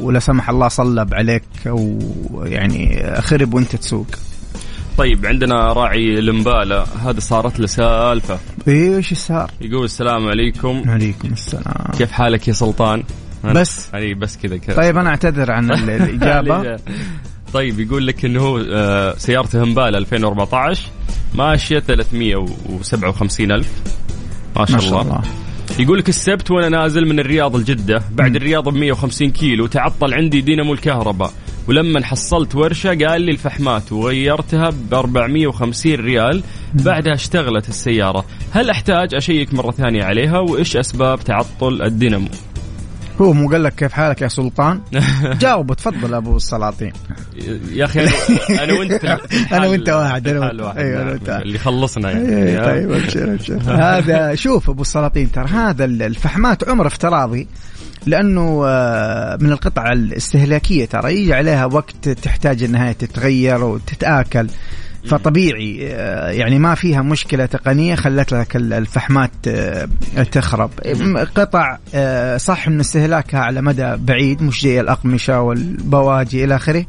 ولا 0.00 0.18
سمح 0.18 0.50
الله 0.50 0.68
صلب 0.68 1.14
عليك 1.14 1.42
أو 1.66 1.98
يعني 2.44 3.04
خرب 3.20 3.54
وأنت 3.54 3.76
تسوق. 3.76 4.06
طيب 4.98 5.26
عندنا 5.26 5.72
راعي 5.72 6.18
المبالة 6.18 6.82
هذا 7.04 7.20
صارت 7.20 7.60
له 7.60 7.66
سالفة. 7.66 8.38
إيش 8.68 9.14
صار؟ 9.14 9.50
يقول 9.60 9.84
السلام 9.84 10.28
عليكم. 10.28 10.82
عليكم 10.86 11.28
السلام. 11.32 11.92
كيف 11.98 12.12
حالك 12.12 12.48
يا 12.48 12.52
سلطان؟ 12.52 13.02
بس. 13.44 13.88
يعني 13.92 14.14
بس 14.14 14.36
كذا 14.36 14.56
كذا. 14.56 14.76
طيب 14.76 14.96
أنا 14.98 15.10
أعتذر 15.10 15.52
عن 15.52 15.70
ال- 15.72 15.90
الإجابة. 16.02 16.76
طيب 17.52 17.80
يقول 17.80 18.06
لك 18.06 18.24
إنه 18.24 18.40
هو 18.40 18.58
سيارته 19.18 19.62
همبالة 19.62 19.98
2014 19.98 20.82
ماشية 21.34 21.78
357 21.78 23.52
ألف. 23.52 23.68
ما 24.56 24.66
شاء, 24.66 24.76
ما 24.76 24.82
شاء 24.82 25.02
الله. 25.02 25.20
يقول 25.78 25.98
لك 25.98 26.08
السبت 26.08 26.50
وأنا 26.50 26.68
نازل 26.68 27.06
من 27.08 27.20
الرياض 27.20 27.56
لجده 27.56 28.02
بعد 28.12 28.36
الرياض 28.36 28.68
ب 28.68 28.74
150 28.74 29.30
كيلو 29.30 29.66
تعطل 29.66 30.14
عندي 30.14 30.40
دينامو 30.40 30.72
الكهرباء. 30.72 31.32
ولما 31.68 32.04
حصلت 32.04 32.54
ورشة 32.54 32.88
قال 32.88 33.22
لي 33.22 33.30
الفحمات 33.32 33.92
وغيرتها 33.92 34.70
ب 34.70 34.94
450 34.94 35.94
ريال. 35.94 36.42
بعدها 36.74 37.14
اشتغلت 37.14 37.68
السيارة. 37.68 38.24
هل 38.52 38.70
أحتاج 38.70 39.14
أشيك 39.14 39.54
مرة 39.54 39.70
ثانية 39.70 40.04
عليها؟ 40.04 40.38
وإيش 40.38 40.76
أسباب 40.76 41.20
تعطل 41.20 41.82
الدينامو؟ 41.82 42.28
هو 43.20 43.32
مو 43.32 43.48
قال 43.50 43.62
لك 43.62 43.74
كيف 43.74 43.92
حالك 43.92 44.22
يا 44.22 44.28
سلطان؟ 44.28 44.80
جاوب 45.40 45.74
تفضل 45.74 46.14
أبو 46.14 46.36
السلاطين. 46.36 46.92
يا 47.72 47.84
أخي 47.84 48.00
أنا 48.64 48.72
وأنت 48.72 49.04
أنا 49.52 49.66
وأنت 49.66 49.88
واحد، 49.88 50.28
واحد، 50.28 50.78
أيوة، 50.78 50.98
نعم. 50.98 51.08
وأنت. 51.08 51.28
اللي 51.28 51.58
خلصنا 51.58 52.10
يعني. 52.10 52.28
إيه، 52.36 52.64
طيب 52.64 52.92
أبشر 53.02 53.32
أبشر. 53.34 53.58
هذا 53.66 54.34
شوف 54.34 54.70
أبو 54.70 54.82
السلاطين 54.82 55.32
ترى 55.32 55.46
هذا 55.48 55.84
ال- 55.84 56.02
الفحمات 56.02 56.68
عمر 56.68 56.86
افتراضي. 56.86 57.46
لأنه 58.06 58.62
آه، 58.66 59.36
من 59.40 59.52
القطع 59.52 59.92
الاستهلاكية 59.92 60.84
ترى 60.84 61.14
يجي 61.14 61.34
عليها 61.34 61.64
وقت 61.66 62.08
تحتاج 62.08 62.62
إنها 62.62 62.92
تتغير 62.92 63.64
وتتآكل. 63.64 64.46
فطبيعي 65.08 65.78
آه، 65.92 66.30
يعني 66.30 66.58
ما 66.58 66.74
فيها 66.74 67.02
مشكلة 67.02 67.46
تقنية 67.46 67.94
خلت 67.94 68.32
لك 68.32 68.56
ال- 68.56 68.72
الفحمات 68.72 69.30
آه، 69.48 69.88
تخرب. 70.32 70.70
قطع 71.36 71.78
صح 72.36 72.66
إن 72.68 72.80
استهلاكها 72.80 73.40
على 73.40 73.62
مدى 73.62 73.96
بعيد 73.96 74.42
مش 74.42 74.62
زي 74.62 74.80
الأقمشة 74.80 75.40
والبواجي 75.40 76.44
إلى 76.44 76.56
آخره 76.56 76.84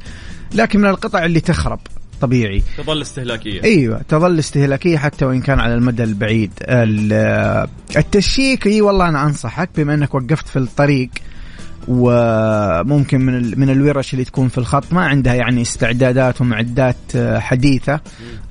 لكن 0.56 0.80
من 0.82 0.90
القطع 0.90 1.26
اللي 1.26 1.40
تخرب. 1.40 1.80
طبيعي. 2.22 2.64
تظل 2.78 3.02
استهلاكية. 3.02 3.64
أيوه 3.64 4.02
تظل 4.10 4.40
استهلاكية 4.40 4.98
حتى 4.98 5.26
وإن 5.26 5.42
كان 5.42 5.60
على 5.60 5.74
المدى 5.74 6.04
البعيد. 6.04 6.52
ال- 6.62 7.68
التشيك 7.98 8.68
إي 8.68 8.82
والله 8.82 9.10
أنا 9.10 9.24
أنصحك 9.26 9.70
بما 9.78 9.94
إنك 9.94 10.16
وقفت 10.16 10.48
في 10.48 10.60
الطريق 10.60 11.10
وممكن 11.88 13.22
من 13.22 13.60
من 13.60 13.70
الورش 13.70 14.14
اللي 14.14 14.26
تكون 14.26 14.48
في 14.48 14.58
الخط 14.58 14.94
ما 14.94 15.06
عندها 15.06 15.34
يعني 15.34 15.62
استعدادات 15.62 16.42
ومعدات 16.42 16.96
حديثة. 17.38 18.00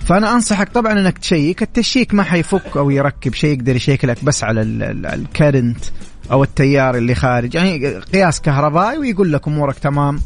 فأنا 0.07 0.33
أنصحك 0.33 0.69
طبعا 0.69 0.93
إنك 0.93 1.19
تشيك. 1.19 1.63
ال 1.63 1.71
check 1.71 2.15
ما 2.15 2.23
حيفك 2.23 2.77
أو 2.77 2.91
يركب 2.91 3.35
شيء 3.35 3.53
يقدر 3.59 3.77
يشيك 3.77 4.05
لك 4.05 4.25
بس 4.25 4.45
على 4.45 4.61
ال- 4.63 4.83
ال- 4.83 5.07
ال 5.07 5.16
current 5.16 5.85
أو 6.31 6.43
التيار 6.45 6.97
اللي 6.97 7.15
خارج. 7.15 7.55
يعني 7.55 7.89
قياس 7.89 8.41
كهربائي 8.41 8.99
ويقول 8.99 9.33
لك 9.33 9.49
أمورك 9.49 9.79
تمام. 9.79 10.21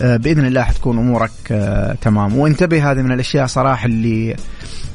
بإذن 0.00 0.44
الله 0.44 0.62
حتكون 0.62 0.98
أمورك 0.98 1.30
آه، 1.50 1.92
تمام. 1.92 2.36
وانتبه 2.36 2.90
هذه 2.90 3.02
من 3.02 3.12
الأشياء 3.12 3.46
صراحة 3.46 3.86
اللي 3.86 4.36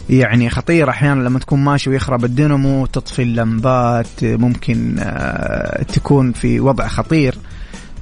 يعني 0.10 0.50
خطيرة. 0.50 0.90
أحيانا 0.90 1.24
لما 1.24 1.40
تكون 1.40 1.64
ماشي 1.64 1.90
ويخرب 1.90 2.26
الدينامو 2.26 2.86
تطفي 2.86 3.22
اللمبات 3.22 4.24
آه، 4.24 4.36
ممكن 4.36 4.96
آه، 5.00 5.84
تكون 5.84 6.32
في 6.32 6.60
وضع 6.60 6.88
خطير. 6.88 7.36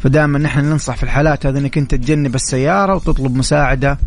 فدائما 0.04 0.40
نحن 0.40 0.60
ننصح 0.60 0.96
في 0.96 1.04
الحالات 1.04 1.46
هذه 1.46 1.58
إنك 1.58 1.78
أنت 1.78 1.96
تجنب 1.96 2.36
السيارة 2.36 2.96
وتطلب 2.96 3.36
مساعدة 3.36 3.98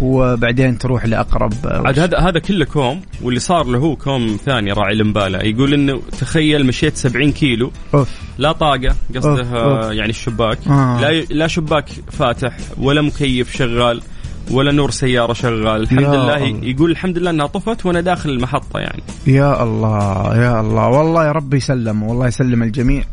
وبعدين 0.00 0.78
تروح 0.78 1.06
لأقرب 1.06 1.52
آه، 1.66 1.82
عاد 1.86 1.98
هذا 1.98 2.18
هذا 2.18 2.38
كله 2.38 2.64
كوم 2.64 3.02
واللي 3.22 3.40
صار 3.40 3.66
له 3.66 3.78
هو 3.78 3.96
كوم 3.96 4.38
ثاني 4.44 4.72
راعي 4.72 4.92
ال 4.92 4.99
Impala 4.99 5.38
يقول 5.38 5.74
إنه 5.74 6.00
تخيل 6.20 6.66
مشيت 6.66 6.96
70 6.96 7.32
كيلو 7.32 7.72
أوف. 7.94 8.08
لا 8.38 8.52
طاقة 8.52 8.96
قصده 9.16 9.40
أوف، 9.40 9.54
أوف. 9.54 9.92
يعني 9.92 10.10
الشباك. 10.10 10.58
آه. 10.68 11.00
لا 11.00 11.20
لا 11.20 11.46
شباك 11.46 11.88
فاتح 12.10 12.56
ولا 12.78 13.02
مكيف 13.02 13.56
شغال 13.56 14.02
ولا 14.50 14.72
نور 14.72 14.90
سيارة 14.90 15.32
شغال. 15.32 15.82
الحمد 15.82 15.98
لله 16.00 16.36
الله. 16.36 16.68
يقول 16.68 16.90
الحمد 16.90 17.18
لله 17.18 17.30
إنها 17.30 17.46
طفت 17.46 17.86
وأنا 17.86 18.00
داخل 18.00 18.30
المحطة 18.30 18.78
يعني. 18.78 19.02
يا 19.26 19.62
الله 19.62 20.36
يا 20.36 20.60
الله. 20.60 20.88
والله 20.88 21.26
يا 21.26 21.32
رب 21.32 21.54
يسلم 21.54 22.02
والله 22.02 22.26
يسلم 22.26 22.62
الجميع. 22.62 23.04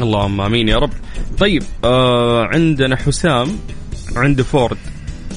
اللهم 0.00 0.40
آمين 0.40 0.68
يا 0.68 0.76
رب. 0.76 0.90
طيب 1.38 1.62
آه 1.84 2.44
عندنا 2.44 2.96
حسام 2.96 3.48
عنده 4.16 4.44
فورد. 4.44 4.78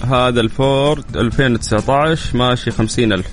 هذا 0.06 0.41
الفورد 0.41 1.18
2019 1.18 2.38
ماشي 2.38 2.72
50 2.72 3.13
ألف. 3.13 3.28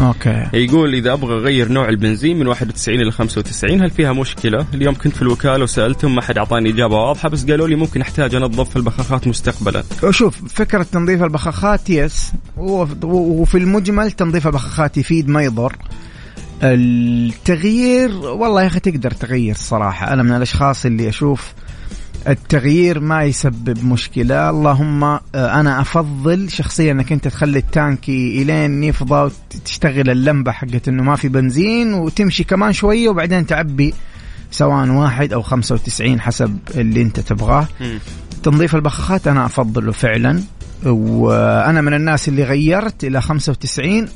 okay. 0.00 0.46
يقول 0.54 0.94
إذا 0.94 1.12
أبغى 1.12 1.34
أغير 1.34 1.68
نوع 1.72 1.88
البنزين 1.88 2.38
من 2.38 2.46
91 2.46 3.00
إلى 3.00 3.10
95 3.10 3.82
هل 3.82 3.90
فيها 3.90 4.12
مشكلة؟ 4.12 4.66
اليوم 4.74 4.94
كنت 4.94 5.16
في 5.16 5.22
الوكالة 5.22 5.62
وسألتهم 5.64 6.14
ما 6.14 6.22
حد 6.22 6.38
أعطاني 6.38 6.70
إجابة 6.70 6.94
واضحة 6.96 7.28
بس 7.28 7.44
قالوا 7.44 7.68
لي 7.68 7.74
ممكن 7.76 8.00
أحتاج 8.00 8.34
أنظف 8.34 8.76
البخاخات 8.76 9.26
مستقبلا. 9.28 9.82
شوف 10.10 10.54
فكرة 10.54 10.82
تنظيف 10.82 11.22
البخاخات 11.22 11.90
yes 11.90 12.32
وف- 12.56 13.04
وفي 13.04 13.58
المجمل 13.58 14.12
تنظيف 14.12 14.46
البخاخات 14.46 14.96
يفيد 14.98 15.28
ما 15.28 15.42
يضر. 15.42 15.76
التغيير 16.62 18.10
والله 18.16 18.62
يا 18.62 18.66
أخي 18.66 18.80
تقدر 18.80 19.10
تغير 19.10 19.50
الصراحة 19.54 20.12
أنا 20.12 20.22
من 20.22 20.32
الأشخاص 20.32 20.86
اللي 20.86 21.08
أشوف 21.08 21.52
التغيير 22.28 23.00
ما 23.00 23.22
يسبب 23.24 23.84
مشكلة. 23.84 24.50
اللهم 24.50 25.04
آه، 25.04 25.20
أنا 25.34 25.80
أفضل 25.80 26.50
شخصيا 26.50 26.92
إنك 26.92 27.12
أنت 27.12 27.28
تخلي 27.28 27.58
التانكي 27.58 28.42
إلين 28.42 28.84
يفضى 28.84 29.30
وتشتغل 29.54 30.10
اللمبة 30.10 30.52
حقت 30.52 30.88
إنه 30.88 31.02
ما 31.02 31.16
في 31.16 31.28
بنزين 31.28 31.94
وتمشي 31.94 32.44
كمان 32.44 32.72
شوية 32.72 33.08
وبعدين 33.08 33.46
تعبي 33.46 33.94
سواء 34.50 34.88
واحد 34.88 35.32
أو 35.32 35.42
95 35.42 36.20
حسب 36.20 36.58
اللي 36.74 37.02
أنت 37.02 37.20
تبغاه. 37.20 37.68
تنظيف 38.42 38.74
البخاخات 38.74 39.28
أنا 39.28 39.46
أفضله 39.46 39.92
فعلا. 39.92 40.42
وأنا 40.86 41.80
من 41.80 41.94
الناس 41.94 42.28
اللي 42.28 42.44
غيرت 42.44 43.04
إلى 43.04 43.20
95 43.22 44.08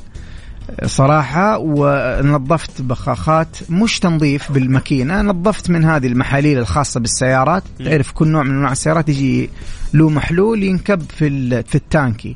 صراحة 0.85 1.57
ونظفت 1.59 2.81
بخاخات 2.81 3.57
مش 3.69 3.99
تنظيف 3.99 4.51
بالماكينة 4.51 5.21
نظفت 5.21 5.69
من 5.69 5.85
هذه 5.85 6.07
المحاليل 6.07 6.57
الخاصة 6.57 6.99
بالسيارات. 6.99 7.63
تعرف 7.85 8.11
كل 8.11 8.27
نوع 8.27 8.43
من 8.43 8.51
أنواع 8.51 8.71
السيارات 8.71 9.09
يجي 9.09 9.49
له 9.93 10.09
محلول 10.09 10.63
ينكب 10.63 11.01
في 11.17 11.63
في 11.63 11.75
التانكي. 11.75 12.35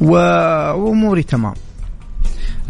و- 0.00 0.16
وأموري 0.72 1.22
تمام. 1.22 1.54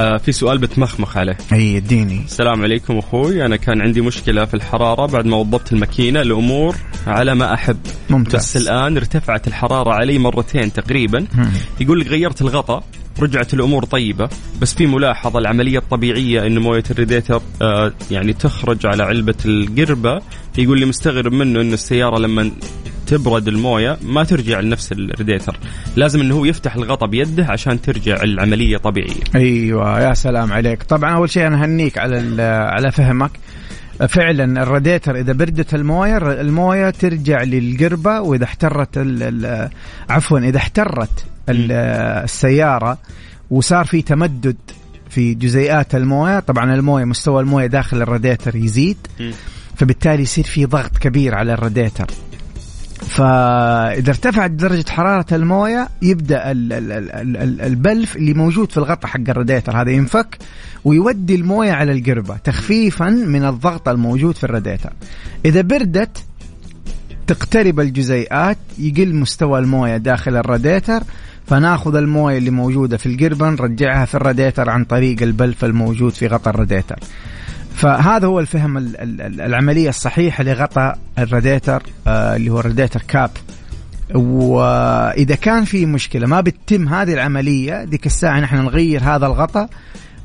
آه 0.01 0.17
في 0.17 0.33
سؤال 0.33 0.59
بتمخمخ 0.59 1.17
عليه. 1.17 1.37
إي 1.53 1.77
اديني. 1.77 2.21
السلام 2.25 2.63
عليكم 2.63 2.99
أخوي. 2.99 3.47
أنا 3.47 3.57
كان 3.57 3.81
عندي 3.83 4.01
مشكلة 4.01 4.45
في 4.45 4.55
الحرارة 4.55 5.07
بعد 5.07 5.27
ما 5.27 5.37
وضبت 5.37 5.73
الماكينة 5.73 6.21
الأمور 6.21 6.77
على 7.07 7.35
ما 7.35 7.55
أحب. 7.55 7.77
ممتاز. 8.11 8.35
بس 8.35 8.57
الآن 8.57 8.97
ارتفعت 8.97 9.47
الحرارة 9.47 9.93
علي 9.93 10.19
مرتين 10.19 10.73
تقريبا. 10.73 11.27
مم. 11.35 11.51
يقول 11.81 12.01
لك 12.01 12.07
غيرت 12.07 12.43
الغطاء. 12.43 12.85
رجعت 13.21 13.55
الأمور 13.55 13.85
طيبة 13.85 14.29
بس 14.61 14.75
في 14.75 14.87
ملاحظة 14.87 15.39
العملية 15.39 15.79
الطبيعية 15.79 16.47
انه 16.47 16.61
موية 16.61 16.85
الريديتر 16.91 17.43
آه 17.63 17.93
يعني 18.11 18.33
تخرج 18.33 18.87
على 18.87 19.03
علبة 19.03 19.35
القربة 19.45 20.23
يقول 20.59 20.81
لي 20.81 20.87
مستغرب 20.87 21.33
منه 21.33 21.61
انه 21.61 21.75
السيارة 21.75 22.19
لما 22.19 22.51
تبرد 23.07 23.49
الموية 23.49 23.99
ما 24.03 24.25
ترجع 24.25 24.61
لنفس 24.61 24.93
الريديتر. 24.93 25.57
لازم 25.97 26.21
إنه 26.21 26.35
هو 26.35 26.45
يفتح 26.45 26.77
الغطاء 26.77 27.09
بيده 27.09 27.47
عشان 27.47 27.81
ترجع 27.81 28.23
العملية 28.23 28.77
طبيعية. 28.77 29.25
أيوه 29.35 30.01
يا 30.01 30.15
سلام 30.15 30.53
عليك. 30.53 30.83
طبعا 30.83 31.15
أول 31.15 31.31
شيء 31.31 31.47
أنا 31.47 31.63
اهنيك 31.63 31.99
على 31.99 32.43
على 32.43 32.93
فهمك. 32.93 33.31
فعلا 34.09 34.63
الراديتر 34.63 35.17
إذا 35.17 35.33
بردت 35.33 35.75
الموية 35.75 36.17
الموية 36.17 36.91
ترجع 36.91 37.43
للقربة 37.43 38.21
وإذا 38.21 38.45
احترت 38.45 38.99
عفوا 40.11 40.39
إذا 40.39 40.57
احترت 40.57 41.27
السيارة 41.49 42.99
وصار 43.51 43.85
في 43.85 44.03
تمدد 44.03 44.57
في 45.11 45.35
جزيئات 45.35 45.95
الموية. 45.95 46.41
طبعا 46.41 46.75
الموية 46.75 47.05
مستوى 47.05 47.43
الموية 47.43 47.67
داخل 47.67 48.03
الراديتر 48.03 48.57
يزيد. 48.57 48.97
فبالتالي 49.77 50.23
يصير 50.23 50.45
في 50.45 50.65
ضغط 50.65 50.99
كبير 50.99 51.35
على 51.35 51.53
الراديتر 51.53 52.07
فاذا 53.01 54.11
ارتفعت 54.11 54.51
درجة 54.51 54.91
حرارة 54.91 55.27
الموية 55.33 55.89
يبدأ 56.03 56.51
ال- 56.51 56.73
ال- 56.73 56.93
ال- 56.93 57.37
ال- 57.37 57.61
البلف 57.61 58.17
اللي 58.17 58.35
موجود 58.35 58.71
في 58.71 58.77
الغطاء 58.77 59.11
حق 59.11 59.21
الراديتر 59.29 59.81
هذا 59.83 59.91
ينفك 59.91 60.39
ويودي 60.85 61.35
الموية 61.35 61.73
على 61.73 61.93
القربة 61.93 62.37
تخفيفا 62.37 63.09
من 63.09 63.45
الضغط 63.45 63.89
الموجود 63.89 64.37
في 64.37 64.45
الراديتر 64.45 64.93
إذا 65.45 65.61
بردت 65.61 66.25
تقترب 67.27 67.81
الجزيئات 67.81 68.59
يقل 68.79 69.15
مستوى 69.15 69.59
الموية 69.59 69.97
داخل 69.97 70.37
الراديتر 70.37 71.03
فناخذ 71.47 71.95
المويه 71.97 72.39
اللي 72.39 72.51
موجودة 72.51 72.97
في 72.97 73.07
القربه 73.07 73.51
نرجعها 73.51 74.05
في 74.05 74.15
الراديتر 74.15 74.71
عن 74.71 74.85
طريق 74.85 75.23
البلف 75.23 75.65
الموجود 75.65 76.13
في 76.13 76.27
غطاء 76.27 76.55
الراديتر. 76.55 76.97
فهذا 77.75 78.27
هو 78.27 78.41
الفهم 78.41 78.79
ال- 78.79 78.97
ال- 79.01 79.21
ال- 79.21 79.41
العملية 79.41 79.89
الصحيحة 79.89 80.45
لغطاء 80.45 80.99
الراديتر 81.19 81.83
آه، 82.07 82.37
اللي 82.37 82.51
هو 82.51 82.61
الراديتر 82.61 83.03
كاب. 83.09 83.31
وإذا 84.15 85.35
كان 85.35 85.65
في 85.65 85.87
مشكلة 85.87 86.27
ما 86.27 86.41
بتتم 86.41 86.89
هذه 86.89 87.13
العملية 87.13 87.85
ديك 87.85 88.07
الساعة 88.07 88.41
نحن 88.41 88.57
نغير 88.57 89.03
هذا 89.05 89.27
الغطاء 89.27 89.69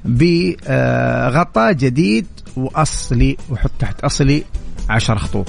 بغطاء 0.06 1.74
جديد 1.74 2.26
وأصلي 2.58 3.38
وحط 3.50 3.72
تحت 3.80 4.00
أصلي 4.02 4.44
10 4.90 5.16
خطوط. 5.18 5.48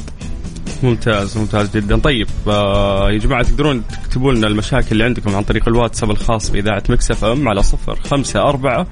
ممتاز 0.85 1.39
ممتاز 1.39 1.77
جدا 1.77 1.99
طيب 1.99 2.27
آه 2.49 3.11
يا 3.11 3.19
جماعة 3.19 3.43
تقدرون 3.43 3.83
تكتبوا 3.89 4.33
لنا 4.33 4.47
المشاكل 4.47 4.89
اللي 4.93 5.05
عندكم 5.05 5.37
عن 5.37 5.43
طريق 5.43 5.69
الواتساب 5.69 6.11
الخاص 6.11 6.51
بإذاعة 6.51 6.83
مكسف 6.89 7.25
أم 7.25 7.49
على 7.49 7.63
صفر 7.63 8.01
خمسة 8.01 8.41
أربعة 8.41 8.87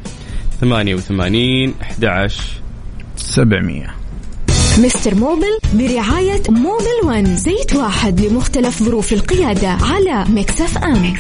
ثمانية 0.61 0.95
وثمانين 0.95 1.75
أحد 1.83 2.29
700 3.17 3.87
Mister 4.79 5.15
Mobil 5.15 5.59
برعاية 5.75 6.43
Mobil 6.49 7.01
One 7.05 7.37
زيت 7.37 7.77
واحد 7.77 8.21
لمختلف 8.21 8.83
ظروف 8.83 9.13
القيادة 9.13 9.69
على 9.69 10.11
ام, 10.11 10.35
Mix 10.35 10.61
FM. 10.61 11.15